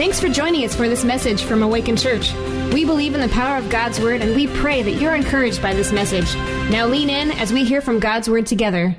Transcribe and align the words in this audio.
Thanks 0.00 0.18
for 0.18 0.30
joining 0.30 0.64
us 0.64 0.74
for 0.74 0.88
this 0.88 1.04
message 1.04 1.42
from 1.42 1.62
Awaken 1.62 1.94
Church. 1.94 2.32
We 2.72 2.86
believe 2.86 3.14
in 3.14 3.20
the 3.20 3.28
power 3.28 3.58
of 3.58 3.68
God's 3.68 4.00
Word 4.00 4.22
and 4.22 4.34
we 4.34 4.46
pray 4.46 4.80
that 4.82 4.92
you're 4.92 5.14
encouraged 5.14 5.60
by 5.60 5.74
this 5.74 5.92
message. 5.92 6.34
Now 6.70 6.86
lean 6.86 7.10
in 7.10 7.30
as 7.32 7.52
we 7.52 7.66
hear 7.66 7.82
from 7.82 7.98
God's 7.98 8.26
Word 8.26 8.46
together. 8.46 8.96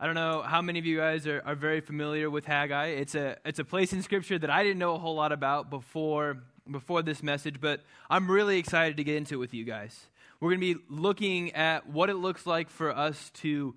I 0.00 0.06
don't 0.06 0.14
know 0.14 0.40
how 0.40 0.62
many 0.62 0.78
of 0.78 0.86
you 0.86 0.96
guys 0.96 1.26
are, 1.26 1.42
are 1.44 1.54
very 1.54 1.82
familiar 1.82 2.30
with 2.30 2.46
Haggai. 2.46 2.86
It's 2.86 3.14
a, 3.14 3.36
it's 3.44 3.58
a 3.58 3.66
place 3.66 3.92
in 3.92 4.00
Scripture 4.00 4.38
that 4.38 4.48
I 4.48 4.62
didn't 4.62 4.78
know 4.78 4.94
a 4.94 4.98
whole 4.98 5.14
lot 5.14 5.30
about 5.30 5.68
before, 5.68 6.38
before 6.70 7.02
this 7.02 7.22
message, 7.22 7.60
but 7.60 7.82
I'm 8.08 8.30
really 8.30 8.58
excited 8.58 8.96
to 8.96 9.04
get 9.04 9.16
into 9.16 9.34
it 9.34 9.38
with 9.40 9.52
you 9.52 9.66
guys. 9.66 10.06
We're 10.40 10.56
going 10.56 10.62
to 10.62 10.74
be 10.74 10.84
looking 10.88 11.52
at 11.52 11.86
what 11.86 12.08
it 12.08 12.14
looks 12.14 12.46
like 12.46 12.70
for 12.70 12.96
us 12.96 13.30
to 13.42 13.74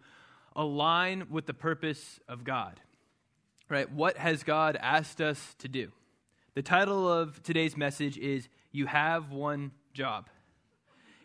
align 0.55 1.25
with 1.29 1.45
the 1.45 1.53
purpose 1.53 2.21
of 2.29 2.45
God 2.45 2.79
right? 3.69 3.91
What 3.91 4.17
has 4.17 4.43
God 4.43 4.77
asked 4.81 5.21
us 5.21 5.55
to 5.59 5.67
do? 5.67 5.91
The 6.55 6.61
title 6.61 7.11
of 7.11 7.43
today's 7.43 7.75
message 7.75 8.17
is 8.17 8.47
You 8.71 8.85
Have 8.85 9.31
One 9.31 9.71
Job. 9.93 10.29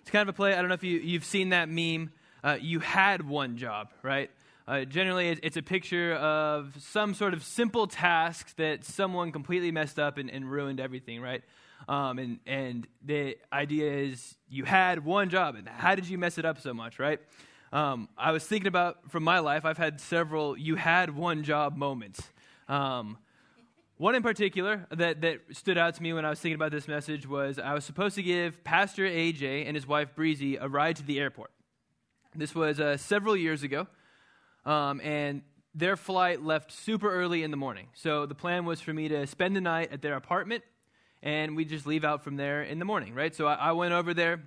It's 0.01 0.11
kind 0.11 0.29
of 0.29 0.35
a 0.35 0.37
play. 0.37 0.53
I 0.53 0.57
don't 0.57 0.69
know 0.69 0.75
if 0.75 0.83
you, 0.83 0.99
you've 0.99 1.25
seen 1.25 1.51
that 1.51 1.69
meme. 1.69 2.11
Uh, 2.43 2.59
you 2.61 2.81
had 2.81 3.27
one 3.29 3.57
job, 3.57 3.93
right? 4.03 4.31
Uh, 4.67 4.85
generally, 4.85 5.29
it's 5.29 5.57
a 5.57 5.63
picture 5.63 6.15
of 6.15 6.75
some 6.81 7.15
sort 7.15 7.35
of 7.35 7.45
simple 7.45 7.87
task 7.87 8.55
that 8.57 8.85
someone 8.85 9.31
completely 9.31 9.71
messed 9.71 9.99
up 9.99 10.19
and, 10.19 10.29
and 10.29 10.51
ruined 10.51 10.81
everything, 10.81 11.21
right? 11.21 11.43
Um, 11.89 12.19
and, 12.19 12.39
and 12.47 12.87
the 13.05 13.37
idea 13.53 13.93
is 13.93 14.37
you 14.49 14.65
had 14.65 15.05
one 15.05 15.31
job, 15.31 15.55
and 15.55 15.69
how 15.69 15.95
did 15.95 16.09
you 16.09 16.19
mess 16.19 16.39
it 16.39 16.45
up 16.45 16.61
so 16.61 16.75
much, 16.75 16.99
right? 16.99 17.21
Um, 17.73 18.11
I 18.19 18.33
was 18.33 18.45
thinking 18.45 18.69
about 18.69 19.11
from 19.11 19.23
my 19.23 19.39
life, 19.39 19.65
I've 19.65 19.79
had 19.79 19.99
several 19.99 20.59
you 20.59 20.77
had 20.77 21.17
one 21.17 21.43
job 21.43 21.75
moments. 21.75 22.23
Um, 22.69 23.17
one 23.97 24.15
in 24.15 24.23
particular 24.23 24.87
that, 24.91 25.23
that 25.23 25.41
stood 25.53 25.79
out 25.79 25.95
to 25.95 26.03
me 26.03 26.13
when 26.13 26.27
I 26.27 26.31
was 26.31 26.39
thinking 26.39 26.57
about 26.57 26.71
this 26.71 26.87
message 26.87 27.27
was 27.27 27.59
I 27.59 27.73
was 27.73 27.85
supposed 27.85 28.17
to 28.17 28.23
give 28.23 28.63
Pastor 28.63 29.05
AJ 29.05 29.67
and 29.67 29.75
his 29.75 29.87
wife 29.87 30.15
Breezy 30.15 30.57
a 30.57 30.69
ride 30.69 30.97
to 30.97 31.03
the 31.03 31.19
airport. 31.19 31.51
This 32.35 32.55
was 32.55 32.79
uh, 32.79 32.99
several 32.99 33.37
years 33.37 33.63
ago, 33.63 33.87
um, 34.67 35.01
and 35.01 35.41
their 35.75 35.97
flight 35.97 36.43
left 36.43 36.73
super 36.73 37.11
early 37.11 37.43
in 37.43 37.51
the 37.51 37.57
morning. 37.57 37.89
So 37.95 38.27
the 38.27 38.35
plan 38.35 38.67
was 38.67 38.83
for 38.83 38.93
me 38.93 39.09
to 39.09 39.27
spend 39.27 39.57
the 39.57 39.61
night 39.63 39.93
at 39.93 40.03
their 40.03 40.17
apartment, 40.17 40.63
and 41.23 41.57
we 41.57 41.65
just 41.65 41.87
leave 41.87 42.05
out 42.05 42.23
from 42.23 42.37
there 42.37 42.63
in 42.63 42.79
the 42.79 42.85
morning, 42.85 43.15
right? 43.15 43.35
So 43.35 43.47
I, 43.47 43.55
I 43.55 43.73
went 43.73 43.95
over 43.95 44.13
there. 44.13 44.43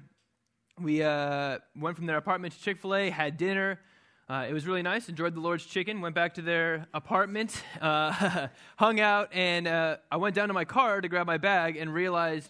We 0.82 1.04
uh, 1.04 1.60
went 1.76 1.96
from 1.96 2.06
their 2.06 2.18
apartment 2.18 2.54
to 2.54 2.60
Chick 2.60 2.78
fil 2.78 2.96
A, 2.96 3.10
had 3.10 3.38
dinner, 3.38 3.80
uh, 4.28 4.48
it 4.50 4.54
was 4.54 4.66
really 4.66 4.82
nice. 4.82 5.08
Enjoyed 5.08 5.36
the 5.36 5.40
Lord's 5.40 5.66
chicken. 5.66 6.02
Went 6.02 6.16
back 6.16 6.34
to 6.36 6.42
their 6.42 6.88
apartment, 6.96 7.62
uh, 7.80 8.48
hung 8.76 9.00
out, 9.00 9.30
and 9.32 9.68
uh, 9.68 9.98
I 10.12 10.18
went 10.18 10.34
down 10.34 10.48
to 10.48 10.54
my 10.54 10.66
car 10.66 11.00
to 11.00 11.08
grab 11.08 11.28
my 11.28 11.38
bag 11.38 11.78
and 11.78 11.94
realized 11.94 12.50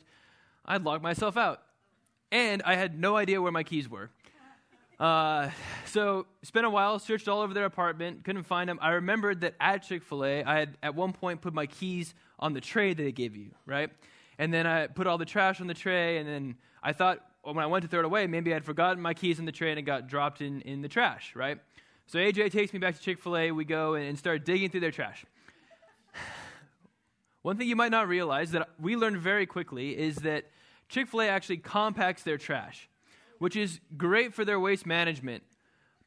I'd 0.66 0.84
locked 0.84 1.04
myself 1.04 1.36
out. 1.36 1.64
And 2.32 2.64
I 2.64 2.76
had 2.76 2.98
no 2.98 3.18
idea 3.18 3.42
where 3.42 3.52
my 3.52 3.64
keys 3.64 3.90
were. 3.90 4.10
Uh, 4.98 5.50
so 5.86 6.26
spent 6.44 6.66
a 6.66 6.70
while, 6.70 6.98
searched 6.98 7.28
all 7.28 7.42
over 7.42 7.54
their 7.54 7.66
apartment, 7.66 8.24
couldn't 8.24 8.44
find 8.44 8.70
them. 8.70 8.80
I 8.82 8.92
remembered 8.92 9.42
that 9.42 9.56
at 9.60 9.84
Chick 9.84 10.02
Fil 10.02 10.24
A, 10.24 10.44
I 10.46 10.58
had 10.58 10.78
at 10.82 10.96
one 10.96 11.12
point 11.12 11.42
put 11.42 11.54
my 11.54 11.66
keys 11.66 12.14
on 12.40 12.54
the 12.54 12.62
tray 12.62 12.94
that 12.94 13.04
they 13.04 13.12
gave 13.12 13.36
you, 13.36 13.52
right? 13.66 13.90
And 14.40 14.54
then 14.54 14.66
I 14.66 14.88
put 14.88 15.08
all 15.08 15.18
the 15.18 15.26
trash 15.26 15.60
on 15.60 15.68
the 15.68 15.74
tray, 15.74 16.20
and 16.20 16.30
then 16.30 16.56
I 16.82 16.94
thought 16.94 17.20
when 17.54 17.60
I 17.60 17.68
went 17.68 17.84
to 17.84 17.88
throw 17.88 18.00
it 18.00 18.06
away, 18.06 18.28
maybe 18.28 18.54
I'd 18.54 18.66
forgotten 18.66 19.02
my 19.02 19.14
keys 19.14 19.40
in 19.40 19.46
the 19.46 19.52
tray 19.52 19.72
and 19.72 19.86
got 19.86 20.08
dropped 20.08 20.42
in, 20.42 20.62
in 20.62 20.82
the 20.82 20.88
trash, 20.88 21.36
right? 21.36 21.60
So 22.08 22.20
AJ 22.20 22.52
takes 22.52 22.74
me 22.74 22.80
back 22.80 22.96
to 22.96 23.02
Chick 23.02 23.20
fil 23.20 23.38
A. 23.38 23.52
We 23.52 23.66
go 23.66 23.94
and 23.96 24.18
start 24.18 24.46
digging 24.46 24.70
through 24.70 24.82
their 24.82 24.92
trash. 24.92 25.26
One 27.42 27.58
thing 27.58 27.68
you 27.68 27.76
might 27.76 27.92
not 27.92 28.08
realize 28.08 28.52
that 28.52 28.70
we 28.80 28.96
learned 28.96 29.18
very 29.18 29.46
quickly 29.46 29.98
is 29.98 30.18
that 30.18 30.46
Chick 30.90 31.08
fil 31.08 31.22
A 31.22 31.28
actually 31.28 31.58
compacts 31.58 32.24
their 32.24 32.38
trash, 32.38 32.90
which 33.40 33.56
is 33.56 33.80
great 33.98 34.34
for 34.34 34.46
their 34.46 34.60
waste 34.60 34.86
management, 34.86 35.44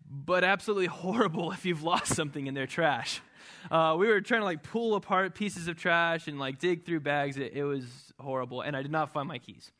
but 0.08 0.44
absolutely 0.44 0.86
horrible 0.86 1.52
if 1.52 1.64
you've 1.64 1.82
lost 1.82 2.14
something 2.14 2.46
in 2.46 2.54
their 2.54 2.66
trash. 2.66 3.20
Uh, 3.70 3.96
we 3.98 4.06
were 4.06 4.20
trying 4.20 4.40
to 4.40 4.44
like 4.44 4.62
pull 4.62 4.94
apart 4.94 5.34
pieces 5.34 5.68
of 5.68 5.76
trash 5.76 6.28
and 6.28 6.38
like 6.38 6.58
dig 6.58 6.84
through 6.84 7.00
bags. 7.00 7.36
It, 7.36 7.52
it 7.54 7.64
was 7.64 7.84
horrible, 8.18 8.60
and 8.60 8.76
I 8.76 8.82
did 8.82 8.90
not 8.90 9.10
find 9.10 9.26
my 9.26 9.38
keys. 9.38 9.72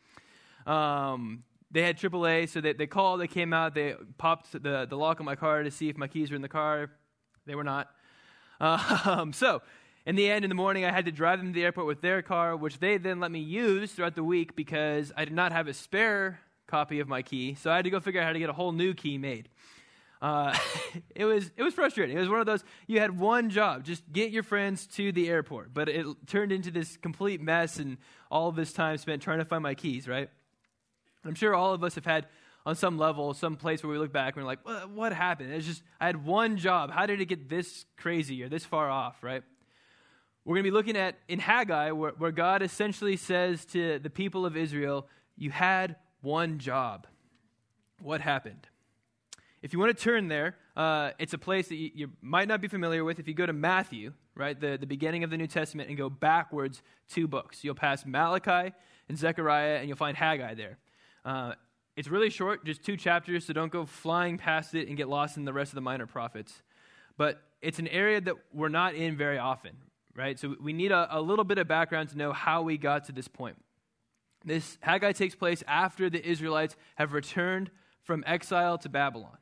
Um, 0.67 1.45
they 1.71 1.83
had 1.83 1.99
AAA, 1.99 2.49
so 2.49 2.61
they, 2.61 2.73
they 2.73 2.87
called, 2.87 3.21
they 3.21 3.29
came 3.29 3.53
out, 3.53 3.75
they 3.75 3.95
popped 4.17 4.53
the, 4.53 4.87
the 4.89 4.97
lock 4.97 5.21
on 5.21 5.27
my 5.27 5.37
car 5.37 5.63
to 5.63 5.71
see 5.71 5.89
if 5.89 5.97
my 5.97 6.09
keys 6.09 6.31
were 6.31 6.37
in 6.37 6.43
the 6.43 6.49
car. 6.49 6.91
They 7.47 7.55
were 7.55 7.65
not. 7.65 7.91
Um, 8.61 9.33
so, 9.33 9.63
in 10.05 10.17
the 10.17 10.29
end, 10.29 10.45
in 10.45 10.49
the 10.49 10.55
morning, 10.57 10.85
I 10.85 10.91
had 10.91 11.05
to 11.05 11.13
drive 11.13 11.39
them 11.39 11.49
to 11.49 11.53
the 11.53 11.63
airport 11.63 11.87
with 11.87 12.01
their 12.01 12.23
car, 12.23 12.57
which 12.57 12.81
they 12.81 12.97
then 12.97 13.21
let 13.21 13.31
me 13.31 13.39
use 13.39 13.93
throughout 13.93 14.17
the 14.17 14.25
week 14.25 14.57
because 14.57 15.13
I 15.17 15.25
did 15.25 15.35
not 15.35 15.53
have 15.53 15.69
a 15.69 15.75
spare 15.75 16.41
copy 16.67 17.01
of 17.01 17.09
my 17.09 17.23
key. 17.23 17.55
So 17.55 17.71
I 17.71 17.77
had 17.77 17.85
to 17.85 17.91
go 17.91 18.01
figure 18.01 18.21
out 18.21 18.27
how 18.27 18.33
to 18.33 18.39
get 18.39 18.49
a 18.49 18.55
whole 18.55 18.73
new 18.73 18.95
key 18.95 19.19
made. 19.19 19.49
Uh, 20.21 20.57
it 21.15 21.25
was 21.25 21.51
it 21.57 21.63
was 21.63 21.75
frustrating. 21.75 22.17
It 22.17 22.21
was 22.21 22.29
one 22.29 22.41
of 22.41 22.47
those 22.47 22.65
you 22.87 23.01
had 23.01 23.19
one 23.19 23.51
job, 23.51 23.85
just 23.85 24.03
get 24.13 24.31
your 24.31 24.43
friends 24.43 24.87
to 24.89 25.13
the 25.13 25.29
airport, 25.29 25.75
but 25.75 25.89
it 25.89 26.07
turned 26.27 26.53
into 26.53 26.71
this 26.71 26.97
complete 26.97 27.41
mess 27.41 27.79
and 27.79 27.99
all 28.31 28.51
this 28.51 28.73
time 28.73 28.97
spent 28.99 29.23
trying 29.23 29.39
to 29.39 29.45
find 29.45 29.63
my 29.63 29.75
keys. 29.75 30.09
Right. 30.09 30.31
I'm 31.25 31.35
sure 31.35 31.55
all 31.55 31.75
of 31.75 31.83
us 31.85 31.95
have 31.97 32.05
had, 32.05 32.27
on 32.65 32.77
some 32.77 32.99
level, 32.99 33.35
some 33.35 33.57
place 33.57 33.83
where 33.83 33.91
we 33.91 33.99
look 33.99 34.13
back 34.13 34.37
and 34.37 34.45
we're 34.45 34.47
like, 34.47 34.65
what, 34.65 34.91
what 34.91 35.13
happened? 35.13 35.53
It's 35.53 35.67
just, 35.67 35.83
I 36.01 36.07
had 36.07 36.25
one 36.25 36.57
job. 36.57 36.91
How 36.91 37.07
did 37.07 37.21
it 37.21 37.27
get 37.27 37.49
this 37.49 37.85
crazy 37.97 38.43
or 38.43 38.49
this 38.49 38.65
far 38.65 38.91
off, 38.91 39.23
right? 39.23 39.43
We're 40.45 40.55
going 40.55 40.65
to 40.65 40.71
be 40.71 40.75
looking 40.75 40.97
at 40.97 41.17
in 41.29 41.41
Haggai, 41.41 41.91
where, 41.91 42.13
where 42.13 42.31
God 42.31 42.63
essentially 42.63 43.17
says 43.17 43.65
to 43.67 43.99
the 43.99 44.11
people 44.11 44.47
of 44.47 44.57
Israel, 44.57 45.07
You 45.37 45.51
had 45.51 45.97
one 46.23 46.59
job. 46.59 47.07
What 48.01 48.21
happened? 48.21 48.67
If 49.61 49.73
you 49.73 49.79
want 49.79 49.97
to 49.97 50.03
turn 50.03 50.29
there, 50.29 50.57
uh, 50.77 51.11
it's 51.19 51.35
a 51.35 51.39
place 51.39 51.69
that 51.69 51.75
you, 51.75 51.91
you, 51.95 52.11
might 52.23 52.47
not 52.49 52.61
be 52.61 52.69
familiar 52.69 53.03
with. 53.05 53.19
If 53.19 53.27
you 53.27 53.35
go 53.35 53.45
to 53.45 53.53
Matthew, 53.53 54.13
right, 54.35 54.59
the, 54.59 54.79
the 54.79 54.87
beginning 54.87 55.25
of 55.25 55.31
the 55.31 55.37
New 55.37 55.49
Testament, 55.49 55.89
and 55.89 55.99
go 55.99 56.09
backwards 56.09 56.83
two 57.11 57.27
books, 57.27 57.65
you'll 57.65 57.75
pass 57.75 58.07
Malachi 58.07 58.73
and 59.09 59.19
Zechariah, 59.19 59.79
and 59.79 59.89
you'll 59.89 59.97
find 59.97 60.17
Haggai 60.17 60.55
there. 60.55 60.79
Uh, 61.29 61.53
it's 61.95 62.09
really 62.09 62.31
short, 62.31 62.65
just 62.65 62.83
two 62.83 62.97
chapters, 62.97 63.45
so 63.45 63.53
don't 63.53 63.71
go 63.71 63.85
flying 63.85 64.39
past 64.39 64.75
it 64.75 64.89
and 64.89 64.97
get 64.97 65.11
lost 65.11 65.37
in 65.37 65.45
the 65.45 65.53
rest 65.53 65.73
of 65.73 65.75
the 65.75 65.83
minor 65.83 66.07
prophets. 66.07 66.63
But 67.19 67.43
it's 67.61 67.79
an 67.79 67.87
area 67.89 68.19
that 68.23 68.35
we're 68.55 68.71
not 68.71 68.95
in 68.95 69.15
very 69.15 69.37
often, 69.37 69.73
right? 70.17 70.39
So 70.39 70.57
we 70.59 70.73
need 70.73 70.91
a, 70.91 71.07
a 71.11 71.21
little 71.21 71.45
bit 71.45 71.59
of 71.59 71.69
background 71.69 72.09
to 72.11 72.17
know 72.17 72.33
how 72.33 72.63
we 72.63 72.79
got 72.79 73.05
to 73.07 73.13
this 73.13 73.29
point. 73.29 73.57
This 74.43 74.79
Haggai 74.81 75.13
takes 75.13 75.35
place 75.35 75.63
after 75.69 76.09
the 76.09 76.27
Israelites 76.27 76.77
have 76.95 77.13
returned 77.13 77.71
from 78.05 78.25
exile 78.27 78.79
to 78.79 78.89
Babylon, 78.89 79.37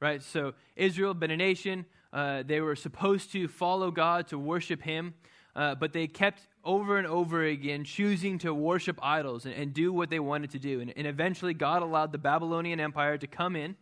right? 0.00 0.22
So 0.22 0.54
Israel, 0.76 1.10
had 1.10 1.20
been 1.20 1.30
a 1.30 1.36
nation, 1.36 1.84
uh, 2.10 2.42
they 2.42 2.62
were 2.62 2.76
supposed 2.76 3.32
to 3.32 3.48
follow 3.48 3.90
God, 3.90 4.28
to 4.28 4.38
worship 4.38 4.80
Him, 4.80 5.12
uh, 5.54 5.74
but 5.74 5.92
they 5.92 6.06
kept 6.06 6.48
over 6.68 6.98
and 6.98 7.06
over 7.06 7.42
again 7.42 7.82
choosing 7.82 8.38
to 8.38 8.52
worship 8.52 8.98
idols 9.02 9.46
and, 9.46 9.54
and 9.54 9.72
do 9.72 9.90
what 9.90 10.10
they 10.10 10.20
wanted 10.20 10.50
to 10.50 10.58
do. 10.58 10.80
And, 10.82 10.92
and 10.94 11.06
eventually, 11.06 11.54
God 11.54 11.82
allowed 11.82 12.12
the 12.12 12.18
Babylonian 12.18 12.78
Empire 12.78 13.16
to 13.16 13.26
come 13.26 13.56
in, 13.56 13.74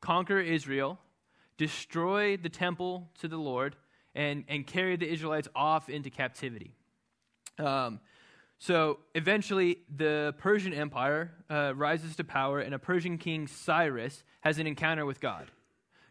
conquer 0.00 0.40
Israel, 0.40 0.98
destroy 1.58 2.36
the 2.36 2.48
temple 2.48 3.08
to 3.20 3.28
the 3.28 3.36
Lord, 3.36 3.76
and, 4.16 4.42
and 4.48 4.66
carry 4.66 4.96
the 4.96 5.08
Israelites 5.08 5.46
off 5.54 5.88
into 5.88 6.10
captivity. 6.10 6.72
Um, 7.56 8.00
so 8.58 8.98
eventually, 9.14 9.78
the 9.96 10.34
Persian 10.38 10.74
Empire 10.74 11.30
uh, 11.48 11.72
rises 11.76 12.16
to 12.16 12.24
power, 12.24 12.58
and 12.58 12.74
a 12.74 12.80
Persian 12.80 13.16
king, 13.16 13.46
Cyrus, 13.46 14.24
has 14.40 14.58
an 14.58 14.66
encounter 14.66 15.06
with 15.06 15.20
God. 15.20 15.52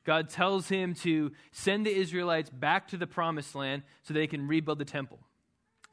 God 0.05 0.29
tells 0.29 0.69
him 0.69 0.93
to 0.95 1.33
send 1.51 1.85
the 1.85 1.93
Israelites 1.93 2.49
back 2.49 2.87
to 2.87 2.97
the 2.97 3.07
promised 3.07 3.55
land 3.55 3.83
so 4.03 4.13
they 4.13 4.27
can 4.27 4.47
rebuild 4.47 4.79
the 4.79 4.85
temple. 4.85 5.19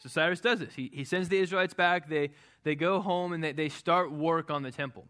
So 0.05 0.11
Cyrus 0.11 0.41
does 0.41 0.59
this. 0.59 0.75
He, 0.75 0.91
he 0.93 1.05
sends 1.05 1.31
the 1.31 1.39
Israelites 1.39 1.73
back. 1.73 2.11
They, 2.11 2.31
they 2.63 2.75
go 2.75 3.01
home 3.01 3.33
and 3.33 3.43
they, 3.43 3.53
they 3.53 3.71
start 3.71 4.13
work 4.13 4.51
on 4.51 4.63
the 4.63 4.71
temple. 4.71 5.07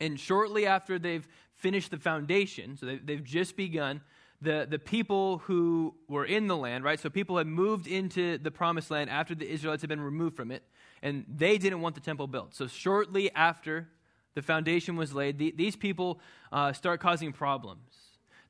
And 0.00 0.18
shortly 0.18 0.66
after 0.66 1.00
they've 1.00 1.26
finished 1.56 1.90
the 1.90 1.98
foundation, 1.98 2.76
so 2.76 2.86
they, 2.86 2.96
they've 2.96 3.24
just 3.24 3.56
begun, 3.56 4.02
the, 4.40 4.66
the 4.70 4.78
people 4.78 5.38
who 5.38 5.94
were 6.08 6.24
in 6.24 6.46
the 6.46 6.56
land, 6.56 6.84
right? 6.84 7.00
So 7.00 7.10
people 7.10 7.38
had 7.38 7.48
moved 7.48 7.88
into 7.88 8.38
the 8.38 8.50
promised 8.52 8.90
land 8.90 9.10
after 9.10 9.34
the 9.34 9.50
Israelites 9.50 9.82
had 9.82 9.88
been 9.88 10.00
removed 10.00 10.36
from 10.36 10.52
it, 10.52 10.62
and 11.02 11.24
they 11.28 11.58
didn't 11.58 11.80
want 11.80 11.96
the 11.96 12.00
temple 12.00 12.28
built. 12.28 12.54
So 12.54 12.68
shortly 12.68 13.32
after 13.34 13.88
the 14.34 14.42
foundation 14.42 14.96
was 14.96 15.12
laid, 15.12 15.38
the, 15.38 15.52
these 15.56 15.74
people 15.74 16.20
uh, 16.52 16.72
start 16.72 17.00
causing 17.00 17.32
problems. 17.32 18.03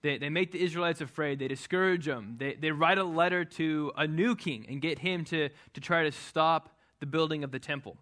They, 0.04 0.18
they 0.18 0.28
make 0.28 0.52
the 0.52 0.62
Israelites 0.62 1.00
afraid. 1.00 1.38
They 1.38 1.48
discourage 1.48 2.04
them. 2.04 2.34
They, 2.38 2.52
they 2.52 2.70
write 2.72 2.98
a 2.98 3.04
letter 3.04 3.42
to 3.42 3.90
a 3.96 4.06
new 4.06 4.36
king 4.36 4.66
and 4.68 4.82
get 4.82 4.98
him 4.98 5.24
to, 5.24 5.48
to 5.48 5.80
try 5.80 6.02
to 6.02 6.12
stop 6.12 6.76
the 7.00 7.06
building 7.06 7.42
of 7.42 7.52
the 7.52 7.58
temple. 7.58 7.96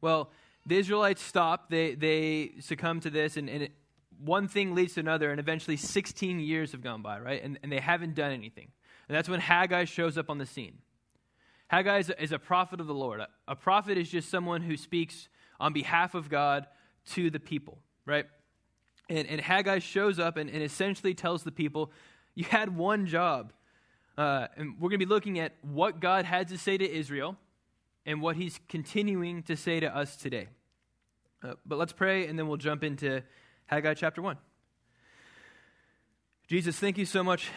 Well, 0.00 0.32
the 0.66 0.76
Israelites 0.76 1.22
stop. 1.22 1.70
They, 1.70 1.94
they 1.94 2.54
succumb 2.58 2.98
to 3.02 3.10
this, 3.10 3.36
and, 3.36 3.48
and 3.48 3.62
it, 3.62 3.72
one 4.18 4.48
thing 4.48 4.74
leads 4.74 4.94
to 4.94 5.00
another, 5.00 5.30
and 5.30 5.38
eventually 5.38 5.76
16 5.76 6.40
years 6.40 6.72
have 6.72 6.82
gone 6.82 7.00
by, 7.00 7.20
right? 7.20 7.44
And, 7.44 7.60
and 7.62 7.70
they 7.70 7.78
haven't 7.78 8.16
done 8.16 8.32
anything. 8.32 8.66
And 9.08 9.16
that's 9.16 9.28
when 9.28 9.38
Haggai 9.38 9.84
shows 9.84 10.18
up 10.18 10.28
on 10.28 10.38
the 10.38 10.46
scene. 10.46 10.78
Haggai 11.68 11.98
is 11.98 12.10
a, 12.10 12.20
is 12.20 12.32
a 12.32 12.40
prophet 12.40 12.80
of 12.80 12.88
the 12.88 12.94
Lord. 12.94 13.20
A, 13.20 13.28
a 13.46 13.54
prophet 13.54 13.98
is 13.98 14.08
just 14.08 14.30
someone 14.30 14.62
who 14.62 14.76
speaks 14.76 15.28
on 15.60 15.72
behalf 15.72 16.16
of 16.16 16.28
God 16.28 16.66
to 17.10 17.30
the 17.30 17.38
people, 17.38 17.78
right? 18.04 18.26
And, 19.08 19.26
and 19.28 19.40
Haggai 19.40 19.78
shows 19.78 20.18
up 20.18 20.36
and, 20.36 20.50
and 20.50 20.62
essentially 20.62 21.14
tells 21.14 21.42
the 21.42 21.52
people, 21.52 21.90
You 22.34 22.44
had 22.44 22.76
one 22.76 23.06
job. 23.06 23.52
Uh, 24.16 24.48
and 24.56 24.74
we're 24.80 24.88
going 24.88 24.98
to 24.98 25.06
be 25.06 25.12
looking 25.12 25.38
at 25.38 25.52
what 25.62 26.00
God 26.00 26.24
had 26.24 26.48
to 26.48 26.58
say 26.58 26.76
to 26.76 26.90
Israel 26.90 27.36
and 28.04 28.20
what 28.20 28.34
he's 28.34 28.58
continuing 28.68 29.44
to 29.44 29.56
say 29.56 29.78
to 29.78 29.96
us 29.96 30.16
today. 30.16 30.48
Uh, 31.42 31.54
but 31.64 31.78
let's 31.78 31.92
pray, 31.92 32.26
and 32.26 32.36
then 32.36 32.48
we'll 32.48 32.56
jump 32.56 32.82
into 32.82 33.22
Haggai 33.66 33.94
chapter 33.94 34.20
1. 34.20 34.36
Jesus, 36.48 36.76
thank 36.78 36.98
you 36.98 37.04
so 37.04 37.22
much 37.22 37.48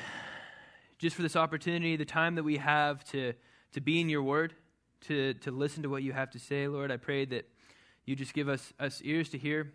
just 1.00 1.16
for 1.16 1.24
this 1.24 1.36
opportunity, 1.36 1.96
the 1.96 2.06
time 2.06 2.36
that 2.36 2.44
we 2.44 2.58
have 2.58 3.04
to, 3.06 3.34
to 3.74 3.82
be 3.82 4.00
in 4.00 4.08
your 4.08 4.22
word, 4.22 4.54
to, 5.08 5.34
to 5.36 5.50
listen 5.50 5.82
to 5.82 5.90
what 5.90 6.04
you 6.04 6.14
have 6.14 6.30
to 6.30 6.38
say, 6.38 6.68
Lord. 6.68 6.92
I 6.92 6.98
pray 6.98 7.26
that 7.26 7.50
you 8.06 8.16
just 8.16 8.36
give 8.36 8.48
us, 8.48 8.72
us 8.80 9.02
ears 9.04 9.30
to 9.30 9.40
hear 9.40 9.74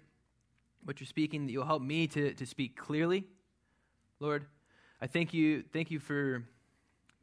what 0.87 1.01
you're 1.01 1.07
speaking, 1.07 1.47
that 1.47 1.53
you'll 1.53 1.67
help 1.67 1.83
me 1.83 2.07
to, 2.07 2.33
to 2.35 2.47
speak 2.47 2.77
clearly. 2.77 3.25
Lord, 4.21 4.47
I 5.01 5.09
thank 5.09 5.35
you, 5.35 5.65
thank 5.73 5.91
you 5.91 5.99
for 5.99 6.45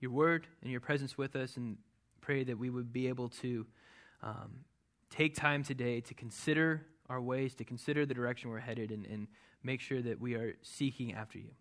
your 0.01 0.11
word 0.11 0.47
and 0.61 0.69
your 0.69 0.81
presence 0.81 1.17
with 1.17 1.35
us, 1.37 1.55
and 1.55 1.77
pray 2.19 2.43
that 2.43 2.57
we 2.57 2.69
would 2.69 2.91
be 2.91 3.07
able 3.07 3.29
to 3.29 3.65
um, 4.21 4.65
take 5.09 5.33
time 5.33 5.63
today 5.63 6.01
to 6.01 6.13
consider 6.13 6.85
our 7.09 7.21
ways, 7.21 7.55
to 7.55 7.63
consider 7.63 8.05
the 8.05 8.13
direction 8.13 8.49
we're 8.49 8.59
headed, 8.59 8.91
and, 8.91 9.05
and 9.05 9.27
make 9.63 9.79
sure 9.79 10.01
that 10.01 10.19
we 10.19 10.35
are 10.35 10.55
seeking 10.61 11.13
after 11.13 11.37
you. 11.37 11.51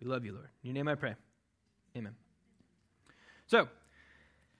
We 0.00 0.08
love 0.08 0.24
you, 0.24 0.32
Lord. 0.32 0.48
In 0.64 0.68
your 0.68 0.74
name 0.74 0.88
I 0.88 0.96
pray. 0.96 1.14
Amen. 1.96 2.16
So, 3.46 3.68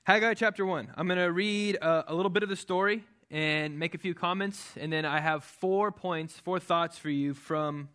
Haggai 0.04 0.34
chapter 0.34 0.64
1. 0.64 0.92
I'm 0.96 1.08
going 1.08 1.18
to 1.18 1.32
read 1.32 1.76
a, 1.76 2.12
a 2.12 2.14
little 2.14 2.30
bit 2.30 2.44
of 2.44 2.48
the 2.48 2.54
story 2.54 3.02
and 3.30 3.78
make 3.78 3.94
a 3.94 3.98
few 3.98 4.14
comments, 4.14 4.72
and 4.76 4.92
then 4.92 5.04
I 5.04 5.20
have 5.20 5.42
four 5.42 5.90
points, 5.90 6.38
four 6.38 6.60
thoughts 6.60 6.96
for 6.96 7.10
you 7.10 7.34
from, 7.34 7.88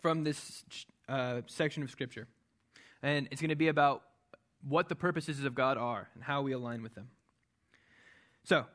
from 0.00 0.24
this 0.24 0.64
uh, 1.08 1.42
section 1.46 1.82
of 1.82 1.90
Scripture. 1.90 2.28
And 3.02 3.28
it's 3.30 3.40
going 3.40 3.50
to 3.50 3.56
be 3.56 3.68
about 3.68 4.02
what 4.66 4.88
the 4.88 4.94
purposes 4.94 5.44
of 5.44 5.54
God 5.54 5.76
are 5.76 6.08
and 6.14 6.22
how 6.22 6.42
we 6.42 6.52
align 6.52 6.82
with 6.82 6.94
them. 6.94 7.08
So, 8.44 8.66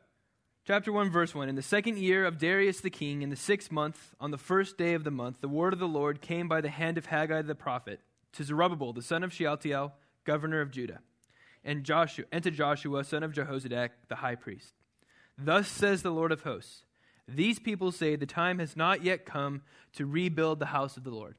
chapter 0.65 0.91
1, 0.91 1.09
verse 1.09 1.33
1 1.33 1.47
In 1.47 1.55
the 1.55 1.61
second 1.61 1.97
year 1.97 2.25
of 2.25 2.37
Darius 2.37 2.81
the 2.81 2.89
king, 2.89 3.21
in 3.21 3.29
the 3.29 3.35
sixth 3.35 3.71
month, 3.71 4.13
on 4.19 4.31
the 4.31 4.37
first 4.37 4.77
day 4.77 4.93
of 4.93 5.03
the 5.03 5.11
month, 5.11 5.41
the 5.41 5.47
word 5.47 5.73
of 5.73 5.79
the 5.79 5.87
Lord 5.87 6.21
came 6.21 6.47
by 6.47 6.61
the 6.61 6.69
hand 6.69 6.97
of 6.97 7.05
Haggai 7.07 7.43
the 7.43 7.55
prophet 7.55 8.01
to 8.33 8.43
Zerubbabel, 8.43 8.93
the 8.93 9.01
son 9.01 9.23
of 9.23 9.33
Shealtiel, 9.33 9.93
governor 10.25 10.61
of 10.61 10.71
Judah, 10.71 10.99
and, 11.63 11.83
Joshua, 11.83 12.25
and 12.31 12.43
to 12.43 12.51
Joshua, 12.51 13.03
son 13.03 13.23
of 13.23 13.33
Jehozadak, 13.33 13.89
the 14.07 14.15
high 14.15 14.35
priest. 14.35 14.73
Thus 15.37 15.67
says 15.67 16.01
the 16.01 16.11
Lord 16.11 16.31
of 16.31 16.41
hosts 16.41 16.83
These 17.27 17.59
people 17.59 17.91
say 17.91 18.15
the 18.15 18.25
time 18.25 18.59
has 18.59 18.75
not 18.75 19.03
yet 19.03 19.25
come 19.25 19.61
to 19.93 20.05
rebuild 20.05 20.59
the 20.59 20.67
house 20.67 20.97
of 20.97 21.03
the 21.03 21.11
Lord. 21.11 21.35